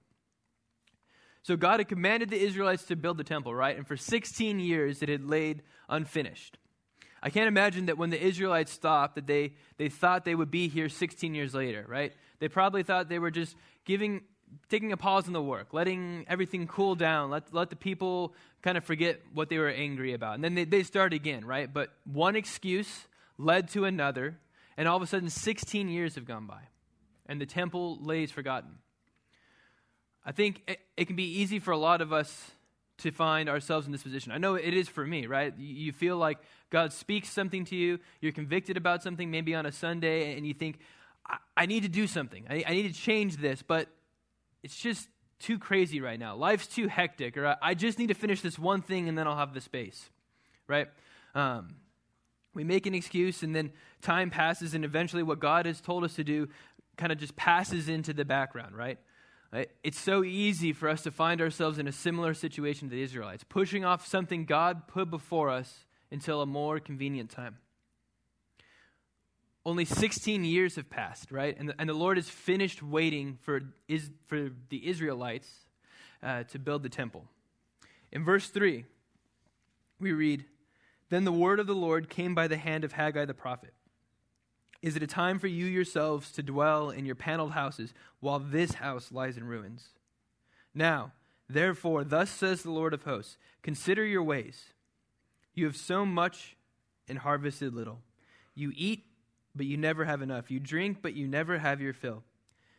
So 1.42 1.56
God 1.56 1.80
had 1.80 1.88
commanded 1.88 2.30
the 2.30 2.40
Israelites 2.40 2.84
to 2.84 2.96
build 2.96 3.18
the 3.18 3.24
temple, 3.24 3.54
right? 3.54 3.76
And 3.76 3.86
for 3.86 3.96
16 3.96 4.60
years 4.60 5.02
it 5.02 5.08
had 5.08 5.24
laid 5.24 5.62
unfinished. 5.88 6.58
I 7.22 7.30
can't 7.30 7.46
imagine 7.46 7.86
that 7.86 7.98
when 7.98 8.10
the 8.10 8.20
Israelites 8.20 8.72
stopped, 8.72 9.14
that 9.14 9.26
they, 9.26 9.52
they 9.76 9.88
thought 9.88 10.24
they 10.24 10.34
would 10.34 10.50
be 10.50 10.68
here 10.68 10.88
16 10.88 11.34
years 11.34 11.54
later, 11.54 11.84
right? 11.88 12.12
They 12.40 12.48
probably 12.48 12.82
thought 12.82 13.08
they 13.08 13.20
were 13.20 13.30
just 13.30 13.56
giving, 13.84 14.22
taking 14.68 14.90
a 14.92 14.96
pause 14.96 15.28
in 15.28 15.32
the 15.32 15.42
work, 15.42 15.72
letting 15.72 16.24
everything 16.28 16.66
cool 16.66 16.96
down, 16.96 17.30
let, 17.30 17.52
let 17.54 17.70
the 17.70 17.76
people 17.76 18.34
kind 18.60 18.76
of 18.76 18.84
forget 18.84 19.20
what 19.32 19.48
they 19.48 19.58
were 19.58 19.68
angry 19.68 20.14
about. 20.14 20.34
And 20.34 20.44
then 20.44 20.54
they, 20.54 20.64
they 20.64 20.82
start 20.82 21.12
again, 21.12 21.44
right? 21.44 21.72
But 21.72 21.90
one 22.04 22.34
excuse 22.34 23.06
led 23.42 23.68
to 23.70 23.84
another, 23.84 24.38
and 24.76 24.88
all 24.88 24.96
of 24.96 25.02
a 25.02 25.06
sudden 25.06 25.28
16 25.28 25.88
years 25.88 26.14
have 26.14 26.24
gone 26.24 26.46
by, 26.46 26.62
and 27.26 27.40
the 27.40 27.46
temple 27.46 27.98
lays 28.00 28.30
forgotten. 28.30 28.78
I 30.24 30.32
think 30.32 30.62
it, 30.68 30.78
it, 30.96 31.06
can 31.06 31.16
be 31.16 31.40
easy 31.40 31.58
for 31.58 31.72
a 31.72 31.76
lot 31.76 32.00
of 32.00 32.12
us 32.12 32.52
to 32.98 33.10
find 33.10 33.48
ourselves 33.48 33.86
in 33.86 33.92
this 33.92 34.04
position. 34.04 34.30
I 34.30 34.38
know 34.38 34.54
it 34.54 34.72
is 34.72 34.88
for 34.88 35.04
me, 35.04 35.26
right? 35.26 35.52
You 35.58 35.90
feel 35.90 36.16
like 36.16 36.38
God 36.70 36.92
speaks 36.92 37.28
something 37.28 37.64
to 37.66 37.76
you, 37.76 37.98
you're 38.20 38.32
convicted 38.32 38.76
about 38.76 39.02
something, 39.02 39.30
maybe 39.30 39.54
on 39.54 39.66
a 39.66 39.72
Sunday, 39.72 40.36
and 40.36 40.46
you 40.46 40.54
think, 40.54 40.78
I, 41.26 41.38
I 41.56 41.66
need 41.66 41.82
to 41.82 41.88
do 41.88 42.06
something. 42.06 42.46
I, 42.48 42.64
I, 42.66 42.72
need 42.72 42.94
to 42.94 42.98
change 42.98 43.38
this, 43.38 43.62
but 43.62 43.88
it's 44.62 44.76
just 44.76 45.08
too 45.40 45.58
crazy 45.58 46.00
right 46.00 46.18
now. 46.18 46.36
Life's 46.36 46.68
too 46.68 46.86
hectic, 46.86 47.36
or 47.36 47.48
I, 47.48 47.56
I 47.60 47.74
just 47.74 47.98
need 47.98 48.08
to 48.08 48.14
finish 48.14 48.40
this 48.40 48.58
one 48.58 48.82
thing 48.82 49.08
and 49.08 49.18
then 49.18 49.26
I'll 49.26 49.36
have 49.36 49.54
the 49.54 49.60
space, 49.60 50.08
right? 50.68 50.86
Um, 51.34 51.74
we 52.54 52.64
make 52.64 52.86
an 52.86 52.94
excuse, 52.94 53.42
and 53.42 53.54
then 53.54 53.72
time 54.00 54.30
passes, 54.30 54.74
and 54.74 54.84
eventually 54.84 55.22
what 55.22 55.40
God 55.40 55.66
has 55.66 55.80
told 55.80 56.04
us 56.04 56.14
to 56.14 56.24
do 56.24 56.48
kind 56.96 57.12
of 57.12 57.18
just 57.18 57.36
passes 57.36 57.88
into 57.88 58.12
the 58.12 58.24
background, 58.24 58.76
right? 58.76 58.98
It's 59.82 59.98
so 59.98 60.24
easy 60.24 60.72
for 60.72 60.88
us 60.88 61.02
to 61.02 61.10
find 61.10 61.40
ourselves 61.40 61.78
in 61.78 61.86
a 61.86 61.92
similar 61.92 62.32
situation 62.32 62.88
to 62.88 62.94
the 62.94 63.02
Israelites, 63.02 63.44
pushing 63.46 63.84
off 63.84 64.06
something 64.06 64.46
God 64.46 64.86
put 64.86 65.10
before 65.10 65.50
us 65.50 65.84
until 66.10 66.40
a 66.40 66.46
more 66.46 66.80
convenient 66.80 67.30
time. 67.30 67.58
Only 69.64 69.84
16 69.84 70.44
years 70.44 70.76
have 70.76 70.88
passed, 70.88 71.30
right? 71.30 71.54
And 71.58 71.68
the, 71.68 71.74
and 71.78 71.88
the 71.88 71.94
Lord 71.94 72.16
has 72.16 72.28
finished 72.28 72.82
waiting 72.82 73.38
for, 73.42 73.60
is, 73.88 74.10
for 74.26 74.50
the 74.70 74.88
Israelites 74.88 75.48
uh, 76.22 76.44
to 76.44 76.58
build 76.58 76.82
the 76.82 76.88
temple. 76.88 77.24
In 78.10 78.24
verse 78.24 78.48
3, 78.48 78.84
we 80.00 80.12
read 80.12 80.44
Then 81.12 81.24
the 81.24 81.30
word 81.30 81.60
of 81.60 81.66
the 81.66 81.74
Lord 81.74 82.08
came 82.08 82.34
by 82.34 82.48
the 82.48 82.56
hand 82.56 82.84
of 82.84 82.92
Haggai 82.92 83.26
the 83.26 83.34
prophet. 83.34 83.74
Is 84.80 84.96
it 84.96 85.02
a 85.02 85.06
time 85.06 85.38
for 85.38 85.46
you 85.46 85.66
yourselves 85.66 86.32
to 86.32 86.42
dwell 86.42 86.88
in 86.88 87.04
your 87.04 87.14
paneled 87.14 87.52
houses 87.52 87.92
while 88.20 88.38
this 88.38 88.72
house 88.72 89.12
lies 89.12 89.36
in 89.36 89.44
ruins? 89.44 89.88
Now, 90.74 91.12
therefore, 91.50 92.02
thus 92.02 92.30
says 92.30 92.62
the 92.62 92.70
Lord 92.70 92.94
of 92.94 93.02
hosts 93.02 93.36
Consider 93.62 94.06
your 94.06 94.22
ways. 94.22 94.70
You 95.52 95.66
have 95.66 95.76
sown 95.76 96.08
much 96.08 96.56
and 97.06 97.18
harvested 97.18 97.74
little. 97.74 97.98
You 98.54 98.72
eat, 98.74 99.04
but 99.54 99.66
you 99.66 99.76
never 99.76 100.06
have 100.06 100.22
enough. 100.22 100.50
You 100.50 100.60
drink, 100.60 101.00
but 101.02 101.12
you 101.12 101.28
never 101.28 101.58
have 101.58 101.82
your 101.82 101.92
fill. 101.92 102.22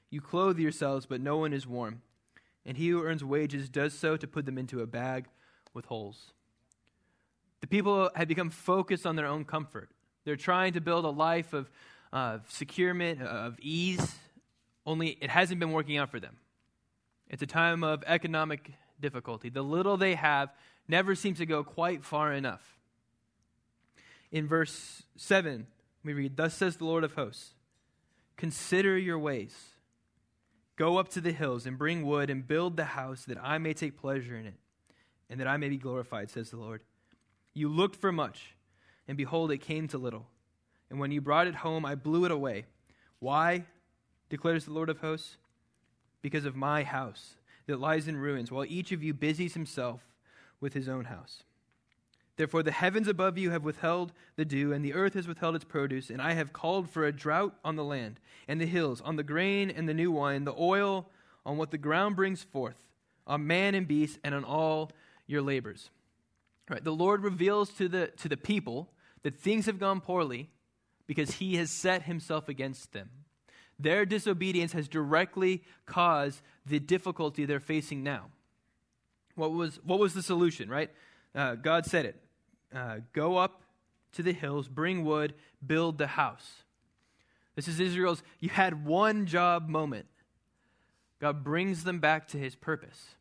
You 0.10 0.22
clothe 0.22 0.58
yourselves, 0.58 1.06
but 1.06 1.22
no 1.22 1.38
one 1.38 1.54
is 1.54 1.68
warm. 1.68 2.02
And 2.66 2.78
he 2.78 2.90
who 2.90 3.04
earns 3.04 3.24
wages 3.24 3.70
does 3.70 3.94
so 3.94 4.18
to 4.18 4.26
put 4.26 4.48
them 4.48 4.58
into 4.58 4.82
a 4.82 4.88
bag 4.88 5.28
with 5.72 5.86
holes. 5.86 6.34
The 7.64 7.68
people 7.68 8.12
had 8.14 8.28
become 8.28 8.50
focused 8.50 9.08
on 9.08 9.16
their 9.16 9.26
own 9.26 9.46
comfort. 9.46 9.90
They're 10.26 10.36
trying 10.36 10.74
to 10.74 10.82
build 10.82 11.06
a 11.06 11.10
life 11.10 11.54
of 11.54 11.72
of 12.14 12.46
securement, 12.48 13.22
of 13.24 13.60
ease, 13.60 14.16
only 14.86 15.18
it 15.20 15.32
hasn't 15.32 15.60
been 15.60 15.72
working 15.72 15.98
out 15.98 16.12
for 16.12 16.20
them. 16.20 16.38
It's 17.28 17.42
a 17.42 17.48
time 17.48 17.84
of 17.84 18.04
economic 18.06 18.72
difficulty. 19.02 19.50
The 19.50 19.64
little 19.64 19.98
they 19.98 20.14
have 20.14 20.54
never 20.88 21.16
seems 21.16 21.40
to 21.40 21.48
go 21.48 21.64
quite 21.64 22.04
far 22.04 22.32
enough. 22.32 22.78
In 24.32 24.48
verse 24.48 25.04
7, 25.18 25.66
we 26.04 26.14
read, 26.14 26.38
Thus 26.38 26.54
says 26.54 26.78
the 26.78 26.86
Lord 26.86 27.04
of 27.04 27.16
hosts 27.16 27.56
Consider 28.38 28.96
your 28.98 29.18
ways. 29.18 29.56
Go 30.76 30.98
up 30.98 31.10
to 31.10 31.22
the 31.22 31.32
hills 31.32 31.66
and 31.66 31.78
bring 31.78 32.06
wood 32.06 32.30
and 32.30 32.48
build 32.48 32.78
the 32.78 32.86
house 32.86 33.26
that 33.26 33.38
I 33.42 33.58
may 33.58 33.74
take 33.74 33.98
pleasure 33.98 34.38
in 34.38 34.46
it 34.46 34.60
and 35.30 35.40
that 35.40 35.48
I 35.48 35.58
may 35.58 35.70
be 35.70 35.78
glorified, 35.78 36.30
says 36.30 36.52
the 36.52 36.58
Lord. 36.58 36.82
You 37.54 37.70
looked 37.70 37.96
for 37.96 38.12
much, 38.12 38.56
and 39.08 39.18
behold, 39.18 39.52
it 39.52 39.60
came 39.60 39.88
to 39.90 39.98
little 39.98 40.28
and 40.94 41.00
when 41.00 41.12
you 41.12 41.22
brought 41.22 41.48
it 41.48 41.56
home, 41.56 41.88
I 41.88 41.96
blew 41.96 42.24
it 42.24 42.30
away. 42.30 42.66
Why? 43.18 43.66
declares 44.30 44.66
the 44.66 44.74
Lord 44.74 44.90
of 44.90 45.00
hosts. 45.00 45.38
Because 46.22 46.46
of 46.46 46.56
my 46.56 46.84
house 46.84 47.34
that 47.66 47.80
lies 47.80 48.08
in 48.08 48.16
ruins, 48.16 48.52
while 48.52 48.66
each 48.66 48.92
of 48.92 49.02
you 49.02 49.12
busies 49.12 49.56
himself 49.56 50.02
with 50.62 50.76
his 50.76 50.88
own 50.88 51.06
house. 51.06 51.46
Therefore, 52.38 52.62
the 52.62 52.72
heavens 52.72 53.08
above 53.08 53.40
you 53.40 53.50
have 53.50 53.64
withheld 53.64 54.14
the 54.36 54.46
dew, 54.46 54.72
and 54.72 54.86
the 54.86 54.94
earth 54.94 55.16
has 55.16 55.28
withheld 55.28 55.56
its 55.56 55.66
produce, 55.66 56.12
and 56.12 56.22
I 56.22 56.34
have 56.34 56.54
called 56.54 56.92
for 56.92 57.06
a 57.06 57.12
drought 57.12 57.56
on 57.66 57.76
the 57.76 57.84
land, 57.84 58.20
and 58.48 58.62
the 58.62 58.68
hills, 58.68 59.02
on 59.02 59.16
the 59.16 59.24
grain 59.24 59.72
and 59.72 59.90
the 59.90 59.96
new 59.96 60.12
wine, 60.12 60.44
the 60.44 60.54
oil, 60.56 61.10
on 61.44 61.58
what 61.58 61.72
the 61.72 61.80
ground 61.80 62.16
brings 62.16 62.44
forth, 62.44 62.84
on 63.26 63.48
man 63.48 63.74
and 63.74 63.88
beast, 63.88 64.20
and 64.24 64.36
on 64.36 64.44
all 64.44 64.92
your 65.26 65.42
labors. 65.42 65.90
Right, 66.70 66.84
the 66.84 66.92
Lord 66.92 67.24
reveals 67.24 67.70
to 67.72 67.88
the, 67.88 68.08
to 68.18 68.30
the 68.30 68.38
people 68.38 68.90
that 69.24 69.36
things 69.36 69.66
have 69.66 69.80
gone 69.80 70.02
poorly, 70.02 70.50
because 71.08 71.32
he 71.32 71.56
has 71.58 71.70
set 71.70 72.04
himself 72.04 72.48
against 72.48 72.94
them. 72.94 73.10
Their 73.80 74.06
disobedience 74.06 74.72
has 74.74 74.88
directly 74.88 75.64
caused 75.86 76.42
the 76.66 76.80
difficulty 76.80 77.46
they're 77.46 77.60
facing 77.60 78.04
now. 78.04 78.28
What 79.36 79.52
was, 79.52 79.80
what 79.84 80.00
was 80.00 80.14
the 80.14 80.24
solution, 80.24 80.70
right? 80.70 80.92
Uh, 81.36 81.56
God 81.56 81.86
said 81.86 82.06
it 82.06 82.16
uh, 82.74 82.98
Go 83.12 83.38
up 83.38 83.64
to 84.14 84.24
the 84.24 84.32
hills, 84.32 84.68
bring 84.68 85.04
wood, 85.04 85.34
build 85.66 85.98
the 85.98 86.08
house. 86.08 86.64
This 87.56 87.68
is 87.68 87.80
Israel's, 87.80 88.24
you 88.40 88.50
had 88.50 88.86
one 88.86 89.26
job 89.26 89.68
moment. 89.68 90.06
God 91.20 91.44
brings 91.44 91.84
them 91.84 92.00
back 92.00 92.28
to 92.30 92.38
his 92.38 92.56
purpose. 92.56 93.16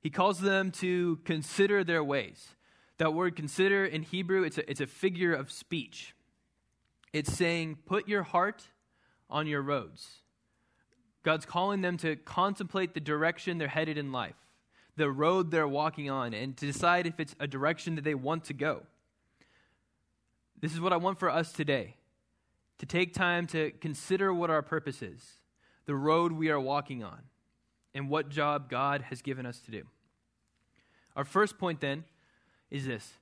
He 0.00 0.10
calls 0.10 0.40
them 0.40 0.70
to 0.72 1.16
consider 1.24 1.84
their 1.84 2.04
ways, 2.04 2.54
That 2.98 3.14
word 3.14 3.36
consider 3.36 3.84
in 3.84 4.02
Hebrew, 4.02 4.42
it's 4.42 4.58
a, 4.58 4.70
it's 4.70 4.80
a 4.80 4.86
figure 4.86 5.32
of 5.32 5.50
speech. 5.50 6.14
It's 7.12 7.32
saying, 7.32 7.78
put 7.86 8.08
your 8.08 8.22
heart 8.22 8.64
on 9.30 9.46
your 9.46 9.62
roads. 9.62 10.22
God's 11.22 11.46
calling 11.46 11.80
them 11.80 11.96
to 11.98 12.16
contemplate 12.16 12.94
the 12.94 13.00
direction 13.00 13.58
they're 13.58 13.68
headed 13.68 13.98
in 13.98 14.12
life, 14.12 14.36
the 14.96 15.10
road 15.10 15.50
they're 15.50 15.68
walking 15.68 16.10
on, 16.10 16.32
and 16.34 16.56
to 16.56 16.66
decide 16.66 17.06
if 17.06 17.20
it's 17.20 17.34
a 17.40 17.46
direction 17.46 17.96
that 17.96 18.04
they 18.04 18.14
want 18.14 18.44
to 18.44 18.54
go. 18.54 18.82
This 20.60 20.72
is 20.72 20.80
what 20.80 20.92
I 20.92 20.96
want 20.96 21.18
for 21.18 21.30
us 21.30 21.52
today 21.52 21.96
to 22.78 22.86
take 22.86 23.12
time 23.12 23.46
to 23.48 23.72
consider 23.80 24.32
what 24.32 24.50
our 24.50 24.62
purpose 24.62 25.02
is, 25.02 25.22
the 25.86 25.94
road 25.94 26.32
we 26.32 26.50
are 26.50 26.60
walking 26.60 27.02
on, 27.02 27.22
and 27.94 28.08
what 28.08 28.28
job 28.28 28.68
God 28.68 29.02
has 29.02 29.22
given 29.22 29.46
us 29.46 29.58
to 29.60 29.70
do. 29.70 29.82
Our 31.16 31.24
first 31.24 31.58
point 31.58 31.80
then 31.80 32.04
is 32.70 32.86
this 32.86 33.14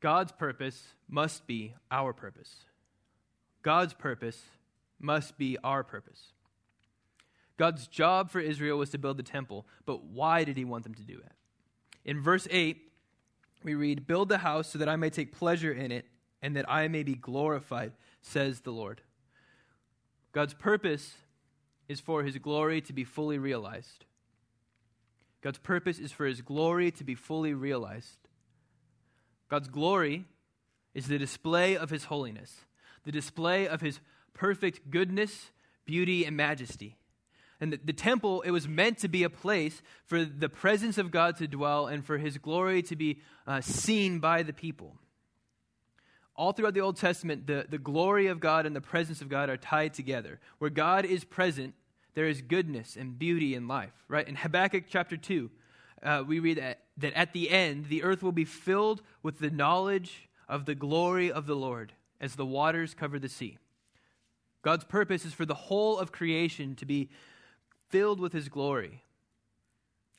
God's 0.00 0.32
purpose 0.32 0.94
must 1.08 1.46
be 1.46 1.74
our 1.90 2.12
purpose. 2.12 2.64
God's 3.62 3.94
purpose 3.94 4.42
must 5.00 5.38
be 5.38 5.56
our 5.62 5.84
purpose. 5.84 6.32
God's 7.56 7.86
job 7.86 8.30
for 8.30 8.40
Israel 8.40 8.78
was 8.78 8.90
to 8.90 8.98
build 8.98 9.16
the 9.16 9.22
temple, 9.22 9.66
but 9.86 10.04
why 10.04 10.44
did 10.44 10.56
he 10.56 10.64
want 10.64 10.84
them 10.84 10.94
to 10.94 11.02
do 11.02 11.14
it? 11.14 11.32
In 12.04 12.20
verse 12.20 12.48
8, 12.50 12.76
we 13.62 13.74
read, 13.74 14.06
Build 14.06 14.28
the 14.28 14.38
house 14.38 14.68
so 14.68 14.78
that 14.78 14.88
I 14.88 14.96
may 14.96 15.10
take 15.10 15.32
pleasure 15.32 15.72
in 15.72 15.92
it 15.92 16.06
and 16.40 16.56
that 16.56 16.68
I 16.68 16.88
may 16.88 17.02
be 17.02 17.14
glorified, 17.14 17.92
says 18.20 18.60
the 18.60 18.72
Lord. 18.72 19.02
God's 20.32 20.54
purpose 20.54 21.14
is 21.92 22.00
for 22.00 22.24
his 22.24 22.38
glory 22.38 22.80
to 22.80 22.92
be 22.92 23.04
fully 23.04 23.38
realized. 23.38 24.04
God's 25.42 25.58
purpose 25.58 25.98
is 25.98 26.10
for 26.10 26.26
his 26.26 26.40
glory 26.40 26.90
to 26.92 27.04
be 27.04 27.14
fully 27.14 27.52
realized. 27.52 28.18
God's 29.48 29.68
glory 29.68 30.24
is 30.94 31.06
the 31.06 31.18
display 31.18 31.76
of 31.76 31.90
his 31.90 32.04
holiness, 32.04 32.64
the 33.04 33.12
display 33.12 33.68
of 33.68 33.80
his 33.80 34.00
perfect 34.34 34.90
goodness, 34.90 35.50
beauty, 35.84 36.24
and 36.24 36.36
majesty. 36.36 36.96
And 37.60 37.72
the, 37.72 37.80
the, 37.84 37.92
temple, 37.92 38.40
it 38.42 38.50
was 38.50 38.66
meant 38.66 38.98
to 38.98 39.08
be 39.08 39.22
a 39.22 39.30
place 39.30 39.82
for 40.04 40.24
the 40.24 40.48
presence 40.48 40.98
of 40.98 41.10
God 41.10 41.36
to 41.36 41.46
dwell 41.46 41.86
and 41.86 42.04
for 42.04 42.18
his 42.18 42.38
glory 42.38 42.82
to 42.82 42.96
be 42.96 43.20
uh, 43.46 43.60
seen 43.60 44.18
by 44.18 44.42
the 44.42 44.52
people. 44.52 44.96
All 46.34 46.52
throughout 46.52 46.74
the 46.74 46.80
Old 46.80 46.96
Testament, 46.96 47.46
the, 47.46 47.66
the 47.68 47.78
glory 47.78 48.26
of 48.26 48.40
God 48.40 48.66
and 48.66 48.74
the 48.74 48.80
presence 48.80 49.20
of 49.20 49.28
God 49.28 49.50
are 49.50 49.56
tied 49.56 49.94
together. 49.94 50.40
Where 50.58 50.70
God 50.70 51.04
is 51.04 51.24
present, 51.24 51.74
there 52.14 52.26
is 52.26 52.42
goodness 52.42 52.96
and 52.96 53.18
beauty 53.18 53.54
in 53.54 53.68
life, 53.68 53.92
right? 54.08 54.26
In 54.26 54.36
Habakkuk 54.36 54.84
chapter 54.88 55.16
2, 55.16 55.50
uh, 56.02 56.24
we 56.26 56.40
read 56.40 56.58
that, 56.58 56.80
that 56.98 57.14
at 57.14 57.32
the 57.32 57.50
end, 57.50 57.86
the 57.88 58.02
earth 58.02 58.22
will 58.22 58.32
be 58.32 58.44
filled 58.44 59.02
with 59.22 59.38
the 59.38 59.50
knowledge 59.50 60.28
of 60.48 60.66
the 60.66 60.74
glory 60.74 61.30
of 61.30 61.46
the 61.46 61.56
Lord 61.56 61.92
as 62.20 62.34
the 62.34 62.46
waters 62.46 62.94
cover 62.94 63.18
the 63.18 63.28
sea. 63.28 63.58
God's 64.62 64.84
purpose 64.84 65.24
is 65.24 65.32
for 65.32 65.44
the 65.46 65.54
whole 65.54 65.98
of 65.98 66.12
creation 66.12 66.74
to 66.76 66.86
be 66.86 67.10
filled 67.88 68.20
with 68.20 68.32
his 68.32 68.48
glory. 68.48 69.02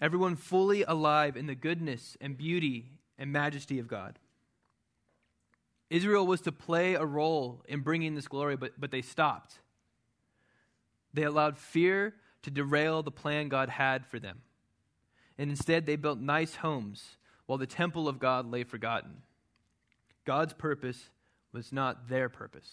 Everyone 0.02 0.36
fully 0.36 0.84
alive 0.84 1.38
in 1.38 1.48
the 1.48 1.56
goodness 1.56 2.18
and 2.20 2.38
beauty 2.38 3.00
and 3.18 3.32
majesty 3.32 3.80
of 3.80 3.88
God. 3.88 4.20
Israel 5.90 6.26
was 6.26 6.42
to 6.42 6.52
play 6.52 6.96
a 6.96 7.06
role 7.06 7.64
in 7.68 7.82
bringing 7.82 8.16
this 8.16 8.28
glory, 8.28 8.58
but, 8.58 8.74
but 8.78 8.92
they 8.92 9.02
stopped. 9.02 9.60
They 11.14 11.24
allowed 11.24 11.58
fear 11.58 12.16
to 12.44 12.52
derail 12.52 13.04
the 13.04 13.12
plan 13.12 13.50
God 13.50 13.70
had 13.70 14.06
for 14.06 14.20
them. 14.20 14.42
And 15.38 15.50
instead, 15.50 15.86
they 15.86 15.96
built 15.96 16.20
nice 16.20 16.56
homes 16.56 17.18
while 17.46 17.58
the 17.58 17.68
temple 17.68 18.08
of 18.08 18.20
God 18.20 18.50
lay 18.50 18.64
forgotten. 18.64 19.24
God's 20.26 20.54
purpose 20.54 21.10
was 21.52 21.72
not 21.72 22.08
their 22.08 22.30
purpose. 22.30 22.70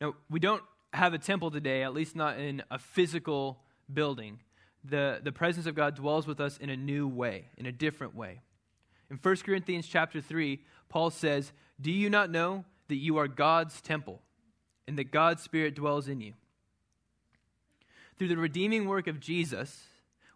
Now, 0.00 0.14
we 0.30 0.40
don't 0.40 0.62
have 0.92 1.14
a 1.14 1.18
temple 1.18 1.50
today, 1.50 1.82
at 1.82 1.94
least 1.94 2.16
not 2.16 2.38
in 2.38 2.62
a 2.70 2.78
physical 2.78 3.60
building. 3.92 4.40
The, 4.84 5.20
the 5.22 5.32
presence 5.32 5.66
of 5.66 5.74
God 5.74 5.94
dwells 5.94 6.26
with 6.26 6.40
us 6.40 6.58
in 6.58 6.70
a 6.70 6.76
new 6.76 7.06
way, 7.06 7.46
in 7.56 7.66
a 7.66 7.72
different 7.72 8.14
way. 8.14 8.40
In 9.10 9.18
1 9.22 9.36
Corinthians 9.38 9.86
chapter 9.86 10.20
3, 10.20 10.60
Paul 10.88 11.10
says, 11.10 11.52
Do 11.80 11.92
you 11.92 12.10
not 12.10 12.30
know 12.30 12.64
that 12.88 12.96
you 12.96 13.16
are 13.18 13.28
God's 13.28 13.80
temple 13.80 14.20
and 14.86 14.98
that 14.98 15.10
God's 15.10 15.42
Spirit 15.42 15.74
dwells 15.74 16.08
in 16.08 16.20
you? 16.20 16.34
Through 18.18 18.28
the 18.28 18.36
redeeming 18.36 18.86
work 18.86 19.06
of 19.06 19.20
Jesus, 19.20 19.84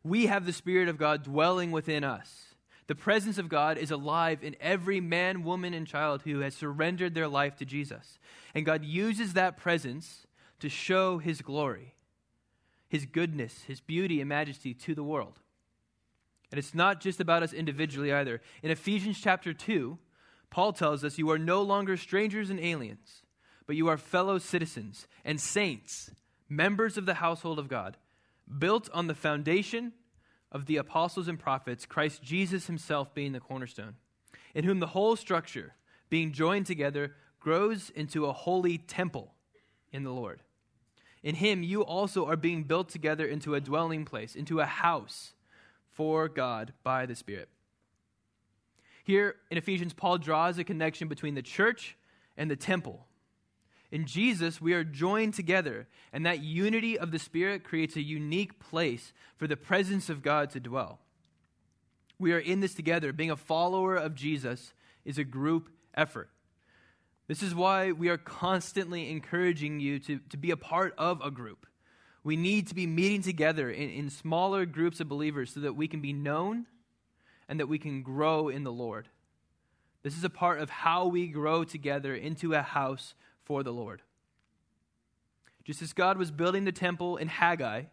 we 0.02 0.26
have 0.26 0.46
the 0.46 0.52
Spirit 0.52 0.88
of 0.88 0.98
God 0.98 1.22
dwelling 1.22 1.70
within 1.70 2.04
us. 2.04 2.54
The 2.86 2.94
presence 2.94 3.38
of 3.38 3.48
God 3.48 3.78
is 3.78 3.90
alive 3.90 4.44
in 4.44 4.56
every 4.60 5.00
man, 5.00 5.42
woman, 5.42 5.74
and 5.74 5.86
child 5.86 6.22
who 6.22 6.40
has 6.40 6.54
surrendered 6.54 7.14
their 7.14 7.28
life 7.28 7.56
to 7.56 7.64
Jesus. 7.64 8.18
And 8.54 8.64
God 8.64 8.84
uses 8.84 9.32
that 9.32 9.56
presence 9.56 10.26
to 10.60 10.68
show 10.68 11.18
his 11.18 11.42
glory, 11.42 11.94
his 12.88 13.04
goodness, 13.04 13.64
his 13.66 13.80
beauty, 13.80 14.20
and 14.20 14.28
majesty 14.28 14.72
to 14.74 14.94
the 14.94 15.02
world. 15.02 15.40
And 16.52 16.58
it's 16.58 16.74
not 16.74 17.00
just 17.00 17.20
about 17.20 17.42
us 17.42 17.52
individually 17.52 18.12
either. 18.12 18.40
In 18.62 18.70
Ephesians 18.70 19.20
chapter 19.20 19.52
2, 19.52 19.98
Paul 20.48 20.72
tells 20.72 21.02
us, 21.02 21.18
You 21.18 21.30
are 21.30 21.38
no 21.38 21.62
longer 21.62 21.96
strangers 21.96 22.50
and 22.50 22.60
aliens, 22.60 23.22
but 23.66 23.76
you 23.76 23.88
are 23.88 23.96
fellow 23.96 24.38
citizens 24.38 25.06
and 25.24 25.40
saints, 25.40 26.10
members 26.48 26.96
of 26.96 27.06
the 27.06 27.14
household 27.14 27.58
of 27.58 27.68
God, 27.68 27.96
built 28.58 28.88
on 28.92 29.06
the 29.06 29.14
foundation 29.14 29.92
of 30.52 30.66
the 30.66 30.76
apostles 30.76 31.28
and 31.28 31.38
prophets, 31.38 31.84
Christ 31.84 32.22
Jesus 32.22 32.66
himself 32.66 33.12
being 33.14 33.32
the 33.32 33.40
cornerstone, 33.40 33.96
in 34.54 34.64
whom 34.64 34.80
the 34.80 34.86
whole 34.88 35.16
structure, 35.16 35.74
being 36.08 36.32
joined 36.32 36.66
together, 36.66 37.14
grows 37.40 37.90
into 37.90 38.26
a 38.26 38.32
holy 38.32 38.78
temple 38.78 39.34
in 39.92 40.04
the 40.04 40.12
Lord. 40.12 40.42
In 41.22 41.34
him, 41.34 41.62
you 41.62 41.82
also 41.82 42.26
are 42.26 42.36
being 42.36 42.62
built 42.62 42.88
together 42.88 43.26
into 43.26 43.54
a 43.54 43.60
dwelling 43.60 44.04
place, 44.04 44.36
into 44.36 44.60
a 44.60 44.64
house 44.64 45.32
for 45.90 46.28
God 46.28 46.72
by 46.84 47.06
the 47.06 47.16
Spirit. 47.16 47.48
Here 49.02 49.36
in 49.50 49.58
Ephesians, 49.58 49.92
Paul 49.92 50.18
draws 50.18 50.58
a 50.58 50.64
connection 50.64 51.08
between 51.08 51.34
the 51.34 51.42
church 51.42 51.96
and 52.36 52.50
the 52.50 52.56
temple. 52.56 53.06
In 53.90 54.04
Jesus, 54.04 54.60
we 54.60 54.72
are 54.74 54.84
joined 54.84 55.34
together, 55.34 55.86
and 56.12 56.26
that 56.26 56.42
unity 56.42 56.98
of 56.98 57.12
the 57.12 57.18
Spirit 57.18 57.64
creates 57.64 57.96
a 57.96 58.02
unique 58.02 58.58
place 58.58 59.12
for 59.36 59.46
the 59.46 59.56
presence 59.56 60.08
of 60.08 60.22
God 60.22 60.50
to 60.50 60.60
dwell. 60.60 60.98
We 62.18 62.32
are 62.32 62.38
in 62.38 62.60
this 62.60 62.74
together. 62.74 63.12
Being 63.12 63.30
a 63.30 63.36
follower 63.36 63.96
of 63.96 64.14
Jesus 64.14 64.72
is 65.04 65.18
a 65.18 65.24
group 65.24 65.70
effort. 65.94 66.30
This 67.28 67.42
is 67.42 67.54
why 67.54 67.92
we 67.92 68.08
are 68.08 68.18
constantly 68.18 69.10
encouraging 69.10 69.80
you 69.80 69.98
to, 70.00 70.20
to 70.30 70.36
be 70.36 70.50
a 70.50 70.56
part 70.56 70.94
of 70.96 71.20
a 71.20 71.30
group. 71.30 71.66
We 72.22 72.36
need 72.36 72.68
to 72.68 72.74
be 72.74 72.86
meeting 72.86 73.22
together 73.22 73.70
in, 73.70 73.90
in 73.90 74.10
smaller 74.10 74.66
groups 74.66 75.00
of 75.00 75.08
believers 75.08 75.52
so 75.52 75.60
that 75.60 75.74
we 75.74 75.88
can 75.88 76.00
be 76.00 76.12
known 76.12 76.66
and 77.48 77.60
that 77.60 77.68
we 77.68 77.78
can 77.78 78.02
grow 78.02 78.48
in 78.48 78.64
the 78.64 78.72
Lord. 78.72 79.08
This 80.02 80.16
is 80.16 80.24
a 80.24 80.30
part 80.30 80.60
of 80.60 80.70
how 80.70 81.06
we 81.06 81.26
grow 81.28 81.64
together 81.64 82.14
into 82.14 82.54
a 82.54 82.62
house 82.62 83.14
for 83.46 83.62
the 83.62 83.72
Lord. 83.72 84.02
Just 85.64 85.80
as 85.80 85.92
God 85.92 86.18
was 86.18 86.30
building 86.30 86.64
the 86.64 86.72
temple 86.72 87.16
in 87.16 87.28
Haggai, 87.28 87.84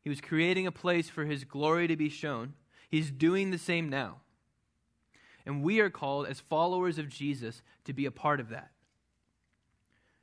he 0.00 0.08
was 0.08 0.20
creating 0.20 0.66
a 0.66 0.72
place 0.72 1.08
for 1.08 1.24
his 1.24 1.44
glory 1.44 1.88
to 1.88 1.96
be 1.96 2.08
shown. 2.08 2.54
He's 2.88 3.10
doing 3.10 3.50
the 3.50 3.58
same 3.58 3.88
now. 3.88 4.20
And 5.44 5.62
we 5.62 5.80
are 5.80 5.90
called, 5.90 6.26
as 6.26 6.40
followers 6.40 6.98
of 6.98 7.08
Jesus, 7.08 7.62
to 7.84 7.92
be 7.92 8.06
a 8.06 8.10
part 8.10 8.38
of 8.38 8.50
that. 8.50 8.70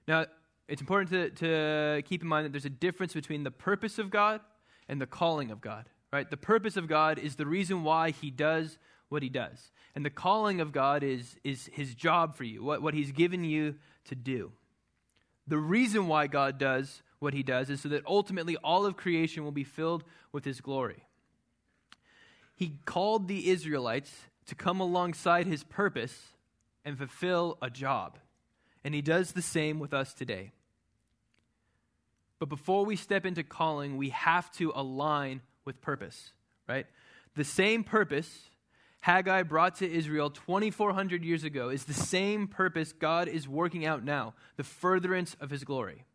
Now, 0.08 0.26
it's 0.68 0.82
important 0.82 1.10
to, 1.12 1.30
to 1.96 2.02
keep 2.04 2.22
in 2.22 2.28
mind 2.28 2.46
that 2.46 2.52
there's 2.52 2.66
a 2.66 2.70
difference 2.70 3.14
between 3.14 3.44
the 3.44 3.52
purpose 3.52 4.00
of 4.00 4.10
God 4.10 4.42
and 4.88 5.02
the 5.02 5.08
calling 5.08 5.52
of 5.52 5.62
God, 5.62 5.90
right? 6.14 6.30
The 6.30 6.38
purpose 6.38 6.78
of 6.78 6.88
God 6.88 7.20
is 7.20 7.36
the 7.36 7.46
reason 7.46 7.84
why 7.84 8.12
he 8.12 8.30
does 8.30 8.78
what 9.10 9.24
he 9.24 9.30
does. 9.30 9.72
And 9.96 10.06
the 10.06 10.10
calling 10.10 10.62
of 10.62 10.72
God 10.72 11.04
is, 11.04 11.38
is 11.44 11.70
his 11.74 11.94
job 11.96 12.36
for 12.36 12.44
you, 12.44 12.64
what, 12.64 12.82
what 12.82 12.94
he's 12.94 13.12
given 13.12 13.44
you 13.44 13.76
to 14.06 14.16
do. 14.16 14.52
The 15.48 15.58
reason 15.58 16.08
why 16.08 16.28
God 16.28 16.58
does 16.58 17.04
what 17.20 17.34
he 17.34 17.44
does 17.44 17.70
is 17.70 17.82
so 17.82 17.90
that 17.90 18.06
ultimately 18.06 18.58
all 18.58 18.86
of 18.86 18.98
creation 18.98 19.44
will 19.44 19.52
be 19.52 19.64
filled 19.64 20.04
with 20.32 20.46
his 20.46 20.62
glory. 20.62 21.04
He 22.56 22.80
called 22.86 23.28
the 23.28 23.50
Israelites 23.50 24.12
to 24.48 24.56
come 24.56 24.80
alongside 24.80 25.48
his 25.48 25.64
purpose 25.64 26.30
and 26.84 26.98
fulfill 26.98 27.58
a 27.62 27.70
job. 27.70 28.18
And 28.84 28.94
he 28.94 29.02
does 29.02 29.32
the 29.32 29.42
same 29.42 29.80
with 29.80 29.94
us 29.94 30.14
today. 30.14 30.52
But 32.40 32.50
before 32.50 32.86
we 32.86 32.96
step 32.96 33.26
into 33.26 33.44
calling, 33.44 33.98
we 33.98 34.10
have 34.10 34.52
to 34.54 34.72
align 34.76 35.42
with 35.64 35.82
purpose, 35.82 36.32
right? 36.68 36.86
The 37.36 37.44
same 37.44 37.84
purpose 37.84 38.50
Haggai 39.06 39.44
brought 39.44 39.76
to 39.76 39.88
Israel 39.88 40.32
2,400 40.32 41.24
years 41.24 41.44
ago 41.44 41.70
is 41.70 41.84
the 41.84 41.94
same 41.94 42.48
purpose 42.48 42.92
God 42.92 43.28
is 43.28 43.48
working 43.48 43.86
out 43.86 44.04
now 44.04 44.34
the 44.58 44.64
furtherance 44.64 45.36
of 45.40 45.52
his 45.52 45.64
glory. 45.64 46.06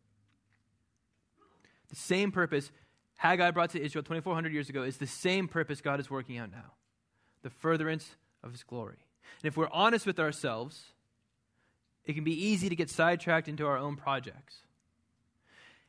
The 1.88 1.94
same 1.94 2.32
purpose 2.32 2.73
Haggai 3.14 3.52
brought 3.52 3.70
to 3.70 3.80
Israel 3.80 4.02
2,400 4.02 4.52
years 4.52 4.68
ago 4.68 4.82
is 4.82 4.97
the 4.97 5.06
same 5.06 5.47
purpose 5.47 5.80
God 5.80 6.00
is 6.00 6.11
working 6.11 6.37
out 6.37 6.50
now 6.50 6.73
the 7.42 7.50
furtherance 7.50 8.16
of 8.42 8.50
his 8.50 8.64
glory. 8.64 8.99
And 9.40 9.47
if 9.47 9.56
we're 9.56 9.70
honest 9.70 10.04
with 10.04 10.18
ourselves, 10.18 10.87
it 12.04 12.14
can 12.14 12.25
be 12.25 12.44
easy 12.44 12.68
to 12.68 12.75
get 12.75 12.90
sidetracked 12.90 13.47
into 13.47 13.68
our 13.68 13.78
own 13.78 13.94
projects. 13.94 14.62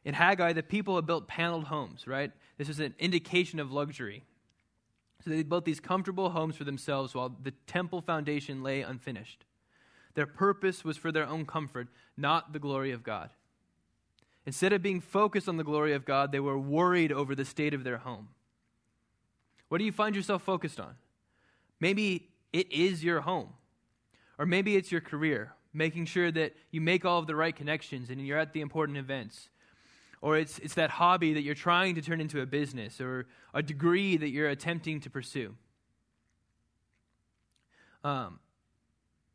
In 0.06 0.14
Haggai, 0.14 0.54
the 0.54 0.62
people 0.62 0.98
had 0.98 1.08
built 1.08 1.28
paneled 1.28 1.64
homes, 1.64 2.06
right? 2.06 2.32
This 2.60 2.70
is 2.70 2.80
an 2.80 2.94
indication 3.00 3.60
of 3.60 3.72
luxury. 3.72 4.24
So 5.24 5.30
they 5.30 5.44
built 5.44 5.66
these 5.66 5.80
comfortable 5.80 6.32
homes 6.32 6.56
for 6.56 6.64
themselves 6.64 7.14
while 7.14 7.30
the 7.30 7.52
temple 7.68 8.02
foundation 8.02 8.64
lay 8.64 8.82
unfinished. 8.82 9.46
Their 10.16 10.26
purpose 10.26 10.84
was 10.84 10.98
for 10.98 11.12
their 11.12 11.28
own 11.28 11.46
comfort, 11.46 11.88
not 12.18 12.54
the 12.54 12.60
glory 12.60 12.92
of 12.92 13.04
God. 13.04 13.30
Instead 14.46 14.74
of 14.74 14.82
being 14.82 15.00
focused 15.00 15.48
on 15.48 15.58
the 15.58 15.64
glory 15.64 15.94
of 15.94 16.06
God, 16.06 16.32
they 16.32 16.40
were 16.40 16.58
worried 16.58 17.12
over 17.12 17.36
the 17.36 17.46
state 17.46 17.74
of 17.74 17.84
their 17.84 18.00
home. 18.00 18.30
What 19.70 19.78
do 19.78 19.86
you 19.86 19.92
find 19.92 20.16
yourself 20.16 20.42
focused 20.42 20.80
on? 20.80 20.96
Maybe 21.80 22.30
it 22.52 22.72
is 22.72 23.04
your 23.04 23.22
home, 23.22 23.50
or 24.38 24.46
maybe 24.46 24.76
it's 24.76 24.92
your 24.92 25.02
career, 25.02 25.54
making 25.74 26.06
sure 26.06 26.32
that 26.32 26.54
you 26.72 26.82
make 26.82 27.06
all 27.06 27.20
of 27.20 27.28
the 27.28 27.36
right 27.36 27.56
connections 27.56 28.10
and 28.10 28.26
you're 28.26 28.40
at 28.40 28.54
the 28.54 28.62
important 28.62 28.98
events. 28.98 29.50
Or 30.22 30.38
it's, 30.38 30.60
it's 30.60 30.76
that 30.76 30.92
hobby 30.92 31.34
that 31.34 31.42
you're 31.42 31.56
trying 31.56 31.96
to 31.96 32.02
turn 32.02 32.22
into 32.22 32.42
a 32.42 32.46
business 32.46 33.02
or 33.02 33.26
a 33.54 33.64
degree 33.64 34.18
that 34.18 34.30
you're 34.30 34.50
attempting 34.50 35.00
to 35.02 35.10
pursue. 35.10 35.56
Um, 38.04 38.40